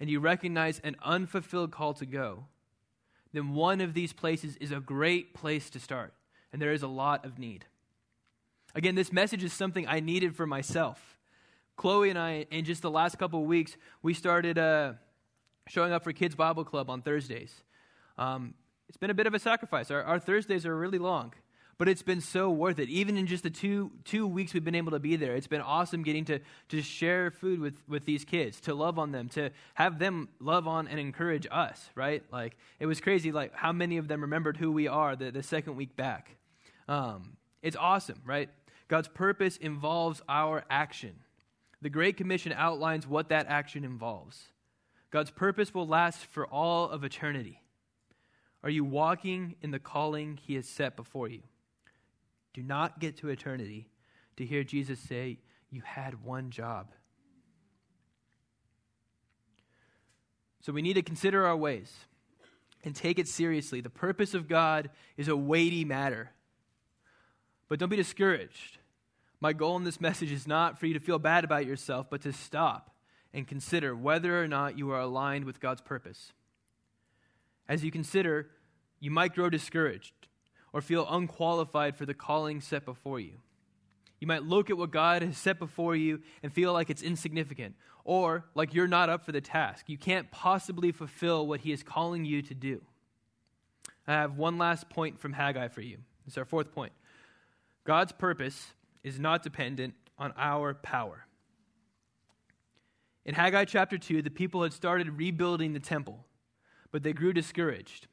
and 0.00 0.10
you 0.10 0.20
recognize 0.20 0.80
an 0.80 0.96
unfulfilled 1.04 1.70
call 1.70 1.94
to 1.94 2.06
go, 2.06 2.44
then 3.32 3.54
one 3.54 3.80
of 3.80 3.94
these 3.94 4.12
places 4.12 4.56
is 4.56 4.70
a 4.70 4.80
great 4.80 5.34
place 5.34 5.68
to 5.70 5.80
start, 5.80 6.14
and 6.52 6.62
there 6.62 6.72
is 6.72 6.82
a 6.82 6.88
lot 6.88 7.24
of 7.24 7.38
need. 7.38 7.64
Again, 8.74 8.94
this 8.94 9.12
message 9.12 9.42
is 9.42 9.52
something 9.52 9.86
I 9.88 10.00
needed 10.00 10.36
for 10.36 10.46
myself. 10.46 11.18
Chloe 11.76 12.10
and 12.10 12.18
I, 12.18 12.46
in 12.50 12.64
just 12.64 12.82
the 12.82 12.90
last 12.90 13.18
couple 13.18 13.40
of 13.40 13.46
weeks, 13.46 13.76
we 14.02 14.14
started 14.14 14.58
uh, 14.58 14.94
showing 15.68 15.92
up 15.92 16.04
for 16.04 16.12
Kids 16.12 16.34
Bible 16.34 16.64
Club 16.64 16.88
on 16.90 17.02
Thursdays. 17.02 17.62
Um, 18.16 18.54
it's 18.94 19.00
been 19.00 19.10
a 19.10 19.14
bit 19.14 19.26
of 19.26 19.34
a 19.34 19.40
sacrifice. 19.40 19.90
Our, 19.90 20.04
our 20.04 20.20
Thursdays 20.20 20.64
are 20.64 20.76
really 20.76 21.00
long, 21.00 21.32
but 21.78 21.88
it's 21.88 22.04
been 22.04 22.20
so 22.20 22.48
worth 22.48 22.78
it. 22.78 22.88
Even 22.88 23.18
in 23.18 23.26
just 23.26 23.42
the 23.42 23.50
two, 23.50 23.90
two 24.04 24.24
weeks 24.24 24.54
we've 24.54 24.62
been 24.62 24.76
able 24.76 24.92
to 24.92 25.00
be 25.00 25.16
there, 25.16 25.34
it's 25.34 25.48
been 25.48 25.60
awesome 25.60 26.04
getting 26.04 26.24
to, 26.26 26.38
to 26.68 26.80
share 26.80 27.32
food 27.32 27.58
with, 27.58 27.82
with 27.88 28.04
these 28.04 28.24
kids, 28.24 28.60
to 28.60 28.72
love 28.72 28.96
on 28.96 29.10
them, 29.10 29.28
to 29.30 29.50
have 29.74 29.98
them 29.98 30.28
love 30.38 30.68
on 30.68 30.86
and 30.86 31.00
encourage 31.00 31.44
us, 31.50 31.90
right? 31.96 32.22
Like, 32.30 32.56
it 32.78 32.86
was 32.86 33.00
crazy, 33.00 33.32
like, 33.32 33.52
how 33.52 33.72
many 33.72 33.96
of 33.96 34.06
them 34.06 34.20
remembered 34.20 34.58
who 34.58 34.70
we 34.70 34.86
are 34.86 35.16
the, 35.16 35.32
the 35.32 35.42
second 35.42 35.74
week 35.74 35.96
back. 35.96 36.36
Um, 36.86 37.36
it's 37.62 37.76
awesome, 37.76 38.22
right? 38.24 38.48
God's 38.86 39.08
purpose 39.08 39.56
involves 39.56 40.22
our 40.28 40.64
action. 40.70 41.16
The 41.82 41.90
Great 41.90 42.16
Commission 42.16 42.52
outlines 42.56 43.08
what 43.08 43.30
that 43.30 43.46
action 43.48 43.82
involves. 43.82 44.40
God's 45.10 45.32
purpose 45.32 45.74
will 45.74 45.88
last 45.88 46.26
for 46.26 46.46
all 46.46 46.88
of 46.88 47.02
eternity. 47.02 47.60
Are 48.64 48.70
you 48.70 48.82
walking 48.82 49.56
in 49.60 49.72
the 49.72 49.78
calling 49.78 50.38
he 50.42 50.54
has 50.54 50.66
set 50.66 50.96
before 50.96 51.28
you? 51.28 51.42
Do 52.54 52.62
not 52.62 52.98
get 52.98 53.18
to 53.18 53.28
eternity 53.28 53.90
to 54.38 54.46
hear 54.46 54.64
Jesus 54.64 54.98
say, 54.98 55.38
You 55.70 55.82
had 55.84 56.24
one 56.24 56.50
job. 56.50 56.88
So 60.62 60.72
we 60.72 60.80
need 60.80 60.94
to 60.94 61.02
consider 61.02 61.44
our 61.44 61.56
ways 61.56 61.92
and 62.82 62.96
take 62.96 63.18
it 63.18 63.28
seriously. 63.28 63.82
The 63.82 63.90
purpose 63.90 64.32
of 64.32 64.48
God 64.48 64.88
is 65.18 65.28
a 65.28 65.36
weighty 65.36 65.84
matter. 65.84 66.30
But 67.68 67.78
don't 67.78 67.90
be 67.90 67.96
discouraged. 67.96 68.78
My 69.40 69.52
goal 69.52 69.76
in 69.76 69.84
this 69.84 70.00
message 70.00 70.32
is 70.32 70.46
not 70.46 70.80
for 70.80 70.86
you 70.86 70.94
to 70.94 71.00
feel 71.00 71.18
bad 71.18 71.44
about 71.44 71.66
yourself, 71.66 72.06
but 72.08 72.22
to 72.22 72.32
stop 72.32 72.94
and 73.34 73.46
consider 73.46 73.94
whether 73.94 74.42
or 74.42 74.48
not 74.48 74.78
you 74.78 74.90
are 74.90 75.00
aligned 75.00 75.44
with 75.44 75.60
God's 75.60 75.82
purpose. 75.82 76.32
As 77.68 77.84
you 77.84 77.90
consider, 77.90 78.50
you 79.00 79.10
might 79.10 79.34
grow 79.34 79.50
discouraged 79.50 80.12
or 80.72 80.80
feel 80.80 81.06
unqualified 81.08 81.96
for 81.96 82.06
the 82.06 82.14
calling 82.14 82.60
set 82.60 82.84
before 82.84 83.20
you. 83.20 83.34
You 84.20 84.26
might 84.26 84.42
look 84.42 84.70
at 84.70 84.78
what 84.78 84.90
God 84.90 85.22
has 85.22 85.36
set 85.36 85.58
before 85.58 85.94
you 85.94 86.20
and 86.42 86.52
feel 86.52 86.72
like 86.72 86.90
it's 86.90 87.02
insignificant 87.02 87.74
or 88.04 88.44
like 88.54 88.74
you're 88.74 88.88
not 88.88 89.08
up 89.08 89.24
for 89.24 89.32
the 89.32 89.40
task. 89.40 89.88
You 89.88 89.98
can't 89.98 90.30
possibly 90.30 90.92
fulfill 90.92 91.46
what 91.46 91.60
He 91.60 91.72
is 91.72 91.82
calling 91.82 92.24
you 92.24 92.42
to 92.42 92.54
do. 92.54 92.82
I 94.06 94.12
have 94.12 94.36
one 94.36 94.58
last 94.58 94.88
point 94.90 95.18
from 95.18 95.32
Haggai 95.32 95.68
for 95.68 95.80
you. 95.80 95.98
It's 96.26 96.38
our 96.38 96.44
fourth 96.44 96.72
point. 96.72 96.92
God's 97.84 98.12
purpose 98.12 98.72
is 99.02 99.18
not 99.18 99.42
dependent 99.42 99.94
on 100.18 100.32
our 100.36 100.74
power. 100.74 101.26
In 103.24 103.34
Haggai 103.34 103.64
chapter 103.64 103.96
2, 103.96 104.22
the 104.22 104.30
people 104.30 104.62
had 104.62 104.72
started 104.72 105.18
rebuilding 105.18 105.72
the 105.72 105.80
temple 105.80 106.24
but 106.94 107.02
they 107.02 107.12
grew 107.12 107.32
discouraged 107.32 108.06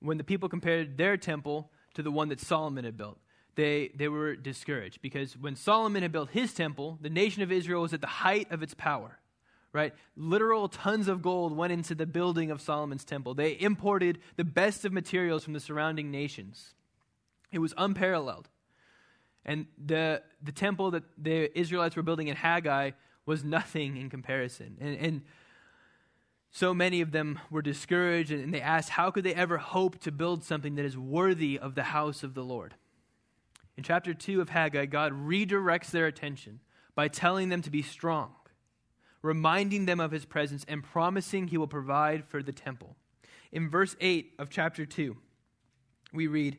when 0.00 0.16
the 0.16 0.24
people 0.24 0.48
compared 0.48 0.96
their 0.96 1.18
temple 1.18 1.70
to 1.92 2.02
the 2.02 2.10
one 2.10 2.30
that 2.30 2.40
Solomon 2.40 2.86
had 2.86 2.96
built. 2.96 3.18
They, 3.54 3.90
they 3.94 4.08
were 4.08 4.34
discouraged 4.34 5.02
because 5.02 5.36
when 5.36 5.56
Solomon 5.56 6.00
had 6.00 6.10
built 6.10 6.30
his 6.30 6.54
temple, 6.54 6.98
the 7.02 7.10
nation 7.10 7.42
of 7.42 7.52
Israel 7.52 7.82
was 7.82 7.92
at 7.92 8.00
the 8.00 8.06
height 8.06 8.50
of 8.50 8.62
its 8.62 8.72
power 8.72 9.18
right? 9.72 9.92
Literal 10.16 10.68
tons 10.68 11.06
of 11.06 11.20
gold 11.20 11.54
went 11.54 11.70
into 11.70 11.94
the 11.94 12.06
building 12.06 12.50
of 12.50 12.62
Solomon's 12.62 13.04
temple. 13.04 13.34
They 13.34 13.60
imported 13.60 14.20
the 14.36 14.44
best 14.44 14.86
of 14.86 14.92
materials 14.94 15.44
from 15.44 15.52
the 15.52 15.60
surrounding 15.60 16.10
nations. 16.10 16.72
It 17.52 17.58
was 17.58 17.74
unparalleled. 17.76 18.48
And 19.44 19.66
the, 19.76 20.22
the 20.42 20.52
temple 20.52 20.92
that 20.92 21.02
the 21.18 21.56
Israelites 21.58 21.94
were 21.94 22.02
building 22.02 22.28
in 22.28 22.36
Haggai 22.36 22.92
was 23.26 23.44
nothing 23.44 23.98
in 23.98 24.08
comparison. 24.08 24.78
And, 24.80 24.96
and 24.96 25.22
so 26.56 26.72
many 26.72 27.02
of 27.02 27.12
them 27.12 27.38
were 27.50 27.60
discouraged 27.60 28.32
and 28.32 28.54
they 28.54 28.62
asked, 28.62 28.88
How 28.88 29.10
could 29.10 29.24
they 29.24 29.34
ever 29.34 29.58
hope 29.58 29.98
to 29.98 30.10
build 30.10 30.42
something 30.42 30.76
that 30.76 30.86
is 30.86 30.96
worthy 30.96 31.58
of 31.58 31.74
the 31.74 31.82
house 31.82 32.22
of 32.22 32.32
the 32.32 32.42
Lord? 32.42 32.74
In 33.76 33.84
chapter 33.84 34.14
2 34.14 34.40
of 34.40 34.48
Haggai, 34.48 34.86
God 34.86 35.12
redirects 35.12 35.90
their 35.90 36.06
attention 36.06 36.60
by 36.94 37.08
telling 37.08 37.50
them 37.50 37.60
to 37.60 37.68
be 37.68 37.82
strong, 37.82 38.30
reminding 39.20 39.84
them 39.84 40.00
of 40.00 40.12
his 40.12 40.24
presence, 40.24 40.64
and 40.66 40.82
promising 40.82 41.48
he 41.48 41.58
will 41.58 41.66
provide 41.66 42.24
for 42.24 42.42
the 42.42 42.54
temple. 42.54 42.96
In 43.52 43.68
verse 43.68 43.94
8 44.00 44.32
of 44.38 44.48
chapter 44.48 44.86
2, 44.86 45.14
we 46.14 46.26
read, 46.26 46.56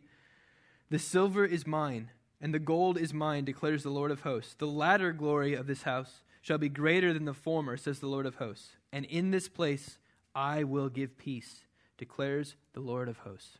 The 0.91 0.99
silver 0.99 1.43
is 1.43 1.65
mine, 1.65 2.11
and 2.39 2.53
the 2.53 2.59
gold 2.59 2.99
is 2.99 3.15
mine, 3.15 3.45
declares 3.45 3.81
the 3.81 3.89
Lord 3.89 4.11
of 4.11 4.21
hosts. 4.21 4.53
The 4.53 4.67
latter 4.67 5.11
glory 5.11 5.55
of 5.55 5.65
this 5.65 5.81
house 5.81 6.21
shall 6.43 6.59
be 6.59 6.69
greater 6.69 7.13
than 7.13 7.25
the 7.25 7.33
former, 7.33 7.77
says 7.77 7.97
the 7.97 8.05
Lord 8.05 8.27
of 8.27 8.35
hosts. 8.35 8.75
And 8.91 9.05
in 9.05 9.31
this 9.31 9.49
place 9.49 9.97
I 10.35 10.63
will 10.63 10.89
give 10.89 11.17
peace, 11.17 11.61
declares 11.97 12.55
the 12.73 12.79
Lord 12.79 13.09
of 13.09 13.19
hosts. 13.19 13.57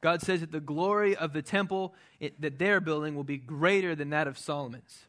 God 0.00 0.22
says 0.22 0.40
that 0.40 0.52
the 0.52 0.60
glory 0.60 1.16
of 1.16 1.32
the 1.32 1.42
temple 1.42 1.94
it, 2.20 2.40
that 2.40 2.58
they're 2.58 2.80
building 2.80 3.14
will 3.14 3.24
be 3.24 3.38
greater 3.38 3.94
than 3.94 4.10
that 4.10 4.28
of 4.28 4.38
Solomon's. 4.38 5.06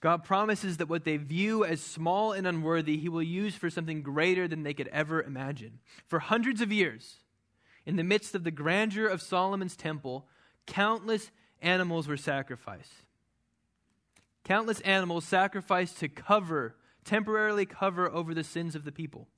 God 0.00 0.24
promises 0.24 0.78
that 0.78 0.88
what 0.88 1.04
they 1.04 1.16
view 1.16 1.64
as 1.64 1.80
small 1.80 2.32
and 2.32 2.46
unworthy, 2.46 2.96
He 2.96 3.08
will 3.08 3.22
use 3.22 3.54
for 3.54 3.70
something 3.70 4.02
greater 4.02 4.48
than 4.48 4.64
they 4.64 4.74
could 4.74 4.88
ever 4.88 5.22
imagine. 5.22 5.78
For 6.08 6.18
hundreds 6.18 6.60
of 6.60 6.72
years, 6.72 7.18
in 7.86 7.96
the 7.96 8.04
midst 8.04 8.34
of 8.34 8.42
the 8.42 8.50
grandeur 8.50 9.06
of 9.06 9.22
Solomon's 9.22 9.76
temple, 9.76 10.26
countless 10.66 11.30
animals 11.60 12.08
were 12.08 12.16
sacrificed. 12.16 12.92
Countless 14.44 14.80
animals 14.80 15.24
sacrificed 15.24 15.98
to 15.98 16.08
cover, 16.08 16.74
temporarily 17.04 17.66
cover 17.66 18.10
over 18.10 18.34
the 18.34 18.44
sins 18.44 18.74
of 18.74 18.84
the 18.84 18.92
people. 18.92 19.28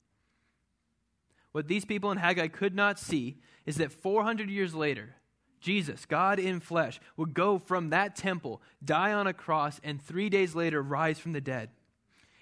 What 1.51 1.67
these 1.67 1.85
people 1.85 2.11
in 2.11 2.17
Haggai 2.17 2.47
could 2.47 2.75
not 2.75 2.99
see 2.99 3.37
is 3.65 3.77
that 3.77 3.91
400 3.91 4.49
years 4.49 4.75
later, 4.75 5.15
Jesus, 5.61 6.05
God 6.05 6.37
in 6.37 6.59
flesh, 6.59 6.99
would 7.17 7.33
go 7.33 7.57
from 7.57 7.89
that 7.89 8.15
temple, 8.15 8.61
die 8.83 9.13
on 9.13 9.25
a 9.25 9.33
cross, 9.33 9.79
and 9.83 10.01
three 10.01 10.29
days 10.29 10.53
later 10.53 10.81
rise 10.81 11.17
from 11.17 11.31
the 11.31 11.41
dead. 11.41 11.69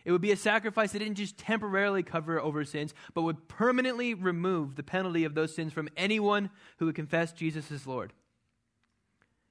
It 0.06 0.12
would 0.12 0.22
be 0.22 0.32
a 0.32 0.38
sacrifice 0.38 0.92
that 0.92 1.00
didn't 1.00 1.16
just 1.16 1.38
temporarily 1.38 2.04
cover 2.04 2.40
over 2.40 2.66
sins, 2.66 2.94
but 3.14 3.22
would 3.22 3.48
permanently 3.48 4.14
remove 4.14 4.76
the 4.76 4.84
penalty 4.84 5.24
of 5.24 5.36
those 5.36 5.56
sins 5.56 5.72
from 5.72 5.90
anyone 5.96 6.50
who 6.78 6.88
would 6.88 6.96
confess 6.96 7.32
Jesus 7.32 7.72
as 7.72 7.88
Lord. 7.88 8.12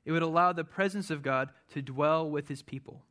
It 0.04 0.12
would 0.12 0.22
allow 0.22 0.52
the 0.52 0.64
presence 0.64 1.10
of 1.10 1.22
God 1.22 1.48
to 1.72 1.80
dwell 1.80 2.28
with 2.28 2.48
his 2.48 2.62
people, 2.62 3.04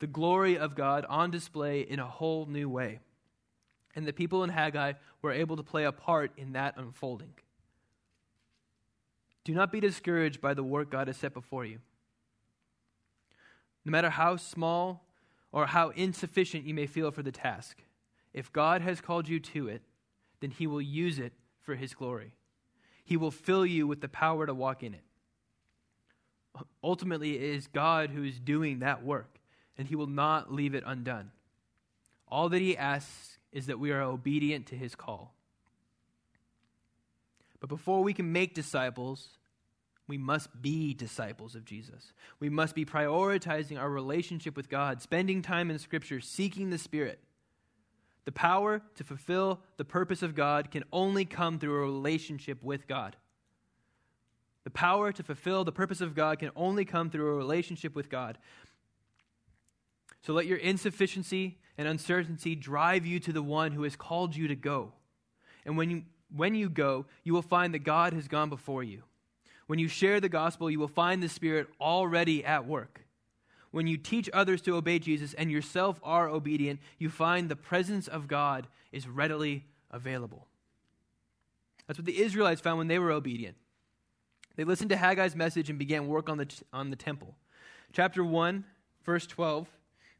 the 0.00 0.06
glory 0.06 0.58
of 0.58 0.74
God 0.74 1.04
on 1.08 1.30
display 1.30 1.80
in 1.80 1.98
a 1.98 2.06
whole 2.06 2.46
new 2.46 2.68
way. 2.68 3.00
And 3.94 4.06
the 4.06 4.12
people 4.12 4.44
in 4.44 4.50
Haggai 4.50 4.92
were 5.22 5.32
able 5.32 5.56
to 5.56 5.62
play 5.62 5.84
a 5.84 5.92
part 5.92 6.30
in 6.36 6.52
that 6.52 6.76
unfolding. 6.76 7.34
Do 9.44 9.54
not 9.54 9.72
be 9.72 9.80
discouraged 9.80 10.40
by 10.40 10.54
the 10.54 10.62
work 10.62 10.90
God 10.90 11.08
has 11.08 11.16
set 11.16 11.34
before 11.34 11.64
you. 11.64 11.78
No 13.84 13.90
matter 13.90 14.10
how 14.10 14.36
small 14.36 15.06
or 15.50 15.66
how 15.66 15.88
insufficient 15.90 16.64
you 16.64 16.74
may 16.74 16.86
feel 16.86 17.10
for 17.10 17.22
the 17.22 17.32
task, 17.32 17.78
if 18.34 18.52
God 18.52 18.82
has 18.82 19.00
called 19.00 19.28
you 19.28 19.40
to 19.40 19.68
it, 19.68 19.82
then 20.40 20.50
He 20.50 20.66
will 20.66 20.82
use 20.82 21.18
it 21.18 21.32
for 21.62 21.74
His 21.74 21.94
glory. 21.94 22.34
He 23.04 23.16
will 23.16 23.30
fill 23.30 23.64
you 23.64 23.86
with 23.86 24.02
the 24.02 24.08
power 24.08 24.46
to 24.46 24.52
walk 24.52 24.82
in 24.82 24.92
it. 24.92 25.02
Ultimately, 26.84 27.36
it 27.36 27.42
is 27.42 27.66
God 27.68 28.10
who 28.10 28.22
is 28.24 28.38
doing 28.38 28.80
that 28.80 29.02
work, 29.02 29.37
and 29.78 29.88
He 29.88 29.96
will 29.96 30.08
not 30.08 30.52
leave 30.52 30.74
it 30.74 30.82
undone. 30.84 31.30
All 32.26 32.48
that 32.50 32.60
He 32.60 32.76
asks 32.76 33.38
is 33.52 33.66
that 33.66 33.78
we 33.78 33.92
are 33.92 34.02
obedient 34.02 34.66
to 34.66 34.76
His 34.76 34.94
call. 34.94 35.32
But 37.60 37.70
before 37.70 38.02
we 38.02 38.12
can 38.12 38.32
make 38.32 38.54
disciples, 38.54 39.38
we 40.06 40.18
must 40.18 40.62
be 40.62 40.94
disciples 40.94 41.54
of 41.54 41.64
Jesus. 41.64 42.12
We 42.40 42.48
must 42.48 42.74
be 42.74 42.84
prioritizing 42.84 43.78
our 43.78 43.90
relationship 43.90 44.56
with 44.56 44.68
God, 44.68 45.02
spending 45.02 45.42
time 45.42 45.70
in 45.70 45.78
Scripture, 45.78 46.20
seeking 46.20 46.70
the 46.70 46.78
Spirit. 46.78 47.20
The 48.24 48.32
power 48.32 48.82
to 48.96 49.04
fulfill 49.04 49.60
the 49.76 49.84
purpose 49.84 50.22
of 50.22 50.34
God 50.34 50.70
can 50.70 50.84
only 50.92 51.24
come 51.24 51.58
through 51.58 51.76
a 51.76 51.86
relationship 51.86 52.62
with 52.62 52.86
God. 52.86 53.16
The 54.64 54.70
power 54.70 55.12
to 55.12 55.22
fulfill 55.22 55.64
the 55.64 55.72
purpose 55.72 56.02
of 56.02 56.14
God 56.14 56.38
can 56.38 56.50
only 56.54 56.84
come 56.84 57.08
through 57.08 57.28
a 57.28 57.36
relationship 57.36 57.94
with 57.94 58.10
God. 58.10 58.36
So 60.28 60.34
let 60.34 60.44
your 60.44 60.58
insufficiency 60.58 61.56
and 61.78 61.88
uncertainty 61.88 62.54
drive 62.54 63.06
you 63.06 63.18
to 63.18 63.32
the 63.32 63.42
one 63.42 63.72
who 63.72 63.84
has 63.84 63.96
called 63.96 64.36
you 64.36 64.46
to 64.48 64.54
go. 64.54 64.92
And 65.64 65.78
when 65.78 65.88
you, 65.88 66.02
when 66.36 66.54
you 66.54 66.68
go, 66.68 67.06
you 67.24 67.32
will 67.32 67.40
find 67.40 67.72
that 67.72 67.78
God 67.78 68.12
has 68.12 68.28
gone 68.28 68.50
before 68.50 68.82
you. 68.82 69.04
When 69.68 69.78
you 69.78 69.88
share 69.88 70.20
the 70.20 70.28
gospel, 70.28 70.70
you 70.70 70.78
will 70.78 70.86
find 70.86 71.22
the 71.22 71.30
Spirit 71.30 71.68
already 71.80 72.44
at 72.44 72.66
work. 72.66 73.06
When 73.70 73.86
you 73.86 73.96
teach 73.96 74.28
others 74.34 74.60
to 74.62 74.76
obey 74.76 74.98
Jesus 74.98 75.32
and 75.32 75.50
yourself 75.50 75.98
are 76.02 76.28
obedient, 76.28 76.80
you 76.98 77.08
find 77.08 77.48
the 77.48 77.56
presence 77.56 78.06
of 78.06 78.28
God 78.28 78.66
is 78.92 79.08
readily 79.08 79.64
available. 79.90 80.46
That's 81.86 81.98
what 81.98 82.04
the 82.04 82.20
Israelites 82.20 82.60
found 82.60 82.76
when 82.76 82.88
they 82.88 82.98
were 82.98 83.12
obedient. 83.12 83.56
They 84.56 84.64
listened 84.64 84.90
to 84.90 84.96
Haggai's 84.96 85.34
message 85.34 85.70
and 85.70 85.78
began 85.78 86.06
work 86.06 86.28
on 86.28 86.36
the, 86.36 86.54
on 86.70 86.90
the 86.90 86.96
temple. 86.96 87.34
Chapter 87.94 88.22
1, 88.22 88.66
verse 89.06 89.26
12, 89.26 89.66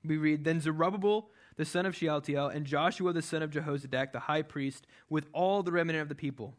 we 0.04 0.16
read 0.16 0.44
Then 0.44 0.60
Zerubbabel, 0.60 1.30
the 1.56 1.64
son 1.64 1.86
of 1.86 1.96
Shealtiel, 1.96 2.48
and 2.48 2.64
Joshua, 2.64 3.12
the 3.12 3.22
son 3.22 3.42
of 3.42 3.50
Jehozadak, 3.50 4.12
the 4.12 4.20
high 4.20 4.42
priest, 4.42 4.86
with 5.08 5.26
all 5.32 5.62
the 5.62 5.72
remnant 5.72 6.02
of 6.02 6.08
the 6.08 6.14
people, 6.14 6.54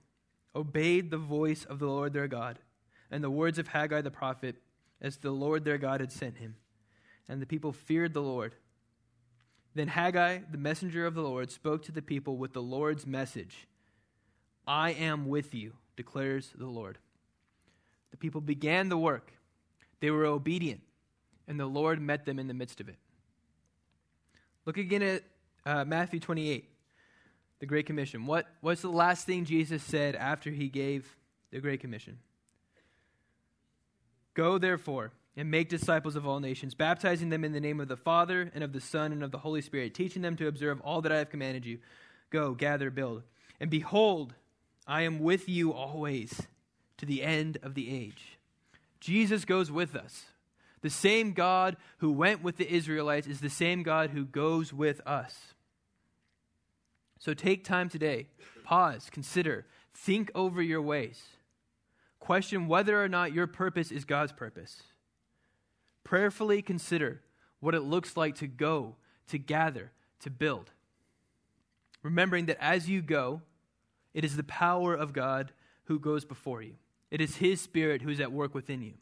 obeyed 0.55 1.09
the 1.09 1.17
voice 1.17 1.63
of 1.65 1.79
the 1.79 1.87
Lord 1.87 2.13
their 2.13 2.27
God 2.27 2.59
and 3.11 3.23
the 3.23 3.29
words 3.29 3.57
of 3.57 3.69
Haggai 3.69 4.01
the 4.01 4.11
prophet, 4.11 4.55
as 5.01 5.17
the 5.17 5.31
Lord 5.31 5.65
their 5.65 5.77
God 5.77 5.99
had 5.99 6.11
sent 6.11 6.37
him. 6.37 6.55
And 7.27 7.41
the 7.41 7.47
people 7.47 7.71
feared 7.71 8.13
the 8.13 8.21
Lord. 8.21 8.55
Then 9.75 9.87
Haggai, 9.87 10.39
the 10.51 10.57
messenger 10.57 11.05
of 11.05 11.15
the 11.15 11.21
Lord, 11.21 11.51
spoke 11.51 11.83
to 11.83 11.91
the 11.91 12.01
people 12.01 12.37
with 12.37 12.53
the 12.53 12.61
Lord's 12.61 13.05
message 13.05 13.67
I 14.67 14.91
am 14.91 15.27
with 15.27 15.55
you, 15.55 15.73
declares 15.95 16.53
the 16.55 16.67
Lord. 16.67 16.99
The 18.11 18.17
people 18.17 18.41
began 18.41 18.89
the 18.89 18.97
work, 18.97 19.33
they 19.99 20.11
were 20.11 20.25
obedient, 20.25 20.81
and 21.47 21.59
the 21.59 21.65
Lord 21.65 22.01
met 22.01 22.25
them 22.25 22.37
in 22.37 22.47
the 22.47 22.53
midst 22.53 22.79
of 22.79 22.89
it. 22.89 22.97
Look 24.69 24.77
again 24.77 25.01
at 25.01 25.23
uh, 25.65 25.83
Matthew 25.83 26.19
28, 26.19 26.69
the 27.59 27.65
Great 27.65 27.87
Commission. 27.87 28.27
What, 28.27 28.45
what's 28.61 28.83
the 28.83 28.89
last 28.89 29.25
thing 29.25 29.43
Jesus 29.43 29.81
said 29.81 30.15
after 30.15 30.51
he 30.51 30.67
gave 30.67 31.17
the 31.49 31.59
Great 31.59 31.79
Commission? 31.79 32.19
Go, 34.35 34.59
therefore, 34.59 35.11
and 35.35 35.49
make 35.49 35.69
disciples 35.69 36.15
of 36.15 36.27
all 36.27 36.39
nations, 36.39 36.75
baptizing 36.75 37.29
them 37.29 37.43
in 37.43 37.51
the 37.51 37.59
name 37.59 37.79
of 37.79 37.87
the 37.87 37.97
Father, 37.97 38.51
and 38.53 38.63
of 38.63 38.71
the 38.71 38.79
Son, 38.79 39.11
and 39.11 39.23
of 39.23 39.31
the 39.31 39.39
Holy 39.39 39.61
Spirit, 39.61 39.95
teaching 39.95 40.21
them 40.21 40.35
to 40.35 40.45
observe 40.45 40.79
all 40.81 41.01
that 41.01 41.11
I 41.11 41.17
have 41.17 41.31
commanded 41.31 41.65
you. 41.65 41.79
Go, 42.29 42.53
gather, 42.53 42.91
build. 42.91 43.23
And 43.59 43.71
behold, 43.71 44.35
I 44.85 45.01
am 45.01 45.17
with 45.17 45.49
you 45.49 45.73
always 45.73 46.43
to 46.97 47.07
the 47.07 47.23
end 47.23 47.57
of 47.63 47.73
the 47.73 47.89
age. 47.91 48.37
Jesus 48.99 49.45
goes 49.45 49.71
with 49.71 49.95
us. 49.95 50.25
The 50.81 50.89
same 50.89 51.33
God 51.33 51.77
who 51.97 52.11
went 52.11 52.43
with 52.43 52.57
the 52.57 52.71
Israelites 52.71 53.27
is 53.27 53.41
the 53.41 53.49
same 53.49 53.83
God 53.83 54.11
who 54.11 54.25
goes 54.25 54.71
with 54.71 55.01
us. 55.05 55.53
So 57.19 57.33
take 57.33 57.65
time 57.65 57.89
today, 57.89 58.27
pause, 58.63 59.09
consider, 59.11 59.65
think 59.93 60.31
over 60.33 60.61
your 60.61 60.81
ways. 60.81 61.21
Question 62.19 62.67
whether 62.67 63.01
or 63.01 63.09
not 63.09 63.33
your 63.33 63.47
purpose 63.47 63.91
is 63.91 64.05
God's 64.05 64.31
purpose. 64.31 64.83
Prayerfully 66.03 66.61
consider 66.61 67.21
what 67.59 67.75
it 67.75 67.81
looks 67.81 68.15
like 68.15 68.35
to 68.35 68.47
go, 68.47 68.95
to 69.27 69.37
gather, 69.37 69.91
to 70.21 70.29
build. 70.29 70.71
Remembering 72.01 72.45
that 72.45 72.63
as 72.63 72.89
you 72.89 73.01
go, 73.01 73.41
it 74.13 74.23
is 74.23 74.37
the 74.37 74.43
power 74.43 74.93
of 74.95 75.13
God 75.13 75.51
who 75.85 75.99
goes 75.99 76.23
before 76.23 76.61
you, 76.61 76.75
it 77.11 77.19
is 77.19 77.37
His 77.37 77.59
Spirit 77.59 78.01
who 78.01 78.09
is 78.09 78.19
at 78.19 78.31
work 78.31 78.53
within 78.53 78.81
you. 78.81 78.93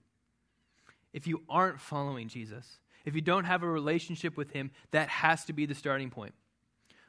If 1.18 1.26
you 1.26 1.42
aren't 1.50 1.82
following 1.82 2.28
Jesus, 2.28 2.78
if 3.04 3.16
you 3.16 3.22
don't 3.22 3.46
have 3.46 3.64
a 3.64 3.68
relationship 3.68 4.38
with 4.38 4.52
Him, 4.52 4.70
that 4.92 5.10
has 5.10 5.46
to 5.46 5.54
be 5.54 5.66
the 5.66 5.74
starting 5.74 6.12
point. 6.12 6.36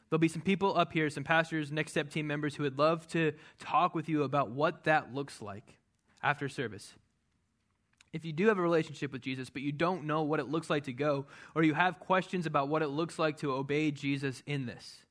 There'll 0.08 0.18
be 0.18 0.28
some 0.28 0.40
people 0.40 0.78
up 0.78 0.94
here, 0.94 1.10
some 1.10 1.24
pastors, 1.24 1.70
next 1.70 1.90
step 1.90 2.08
team 2.08 2.26
members 2.26 2.54
who 2.54 2.62
would 2.62 2.78
love 2.78 3.06
to 3.08 3.32
talk 3.58 3.94
with 3.94 4.08
you 4.08 4.22
about 4.22 4.50
what 4.50 4.84
that 4.84 5.14
looks 5.14 5.42
like 5.42 5.76
after 6.22 6.48
service. 6.48 6.94
If 8.14 8.24
you 8.24 8.32
do 8.32 8.48
have 8.48 8.56
a 8.56 8.62
relationship 8.62 9.12
with 9.12 9.20
Jesus, 9.20 9.50
but 9.50 9.60
you 9.60 9.72
don't 9.72 10.04
know 10.04 10.22
what 10.22 10.40
it 10.40 10.48
looks 10.48 10.70
like 10.70 10.84
to 10.84 10.94
go, 10.94 11.26
or 11.54 11.62
you 11.62 11.74
have 11.74 12.00
questions 12.00 12.46
about 12.46 12.68
what 12.68 12.80
it 12.80 12.88
looks 12.88 13.18
like 13.18 13.36
to 13.40 13.52
obey 13.52 13.90
Jesus 13.90 14.42
in 14.46 14.64
this, 14.64 15.02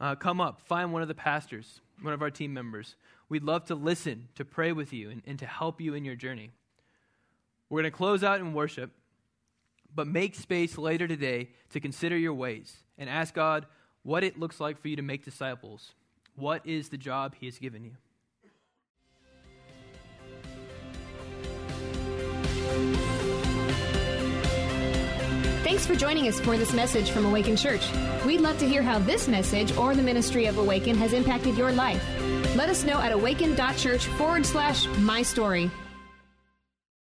uh, 0.00 0.16
come 0.16 0.40
up, 0.40 0.62
find 0.62 0.92
one 0.92 1.02
of 1.02 1.06
the 1.06 1.14
pastors, 1.14 1.80
one 2.00 2.12
of 2.12 2.22
our 2.22 2.30
team 2.30 2.52
members. 2.52 2.96
We'd 3.28 3.44
love 3.44 3.66
to 3.66 3.76
listen, 3.76 4.30
to 4.34 4.44
pray 4.44 4.72
with 4.72 4.92
you, 4.92 5.10
and, 5.10 5.22
and 5.28 5.38
to 5.38 5.46
help 5.46 5.80
you 5.80 5.94
in 5.94 6.04
your 6.04 6.16
journey. 6.16 6.50
We're 7.72 7.80
going 7.80 7.90
to 7.90 7.96
close 7.96 8.22
out 8.22 8.38
in 8.38 8.52
worship, 8.52 8.90
but 9.94 10.06
make 10.06 10.34
space 10.34 10.76
later 10.76 11.08
today 11.08 11.48
to 11.70 11.80
consider 11.80 12.18
your 12.18 12.34
ways 12.34 12.70
and 12.98 13.08
ask 13.08 13.32
God 13.32 13.64
what 14.02 14.22
it 14.22 14.38
looks 14.38 14.60
like 14.60 14.78
for 14.78 14.88
you 14.88 14.96
to 14.96 15.00
make 15.00 15.24
disciples. 15.24 15.94
What 16.36 16.66
is 16.66 16.90
the 16.90 16.98
job 16.98 17.34
He 17.40 17.46
has 17.46 17.56
given 17.58 17.82
you? 17.82 17.92
Thanks 25.64 25.86
for 25.86 25.94
joining 25.94 26.28
us 26.28 26.38
for 26.40 26.58
this 26.58 26.74
message 26.74 27.08
from 27.08 27.24
Awaken 27.24 27.56
Church. 27.56 27.88
We'd 28.26 28.42
love 28.42 28.58
to 28.58 28.68
hear 28.68 28.82
how 28.82 28.98
this 28.98 29.28
message 29.28 29.74
or 29.78 29.94
the 29.94 30.02
ministry 30.02 30.44
of 30.44 30.58
Awaken 30.58 30.94
has 30.98 31.14
impacted 31.14 31.56
your 31.56 31.72
life. 31.72 32.04
Let 32.54 32.68
us 32.68 32.84
know 32.84 33.00
at 33.00 33.12
awaken.church 33.12 34.08
forward 34.08 34.44
slash 34.44 34.86
my 34.98 35.22
story. 35.22 35.70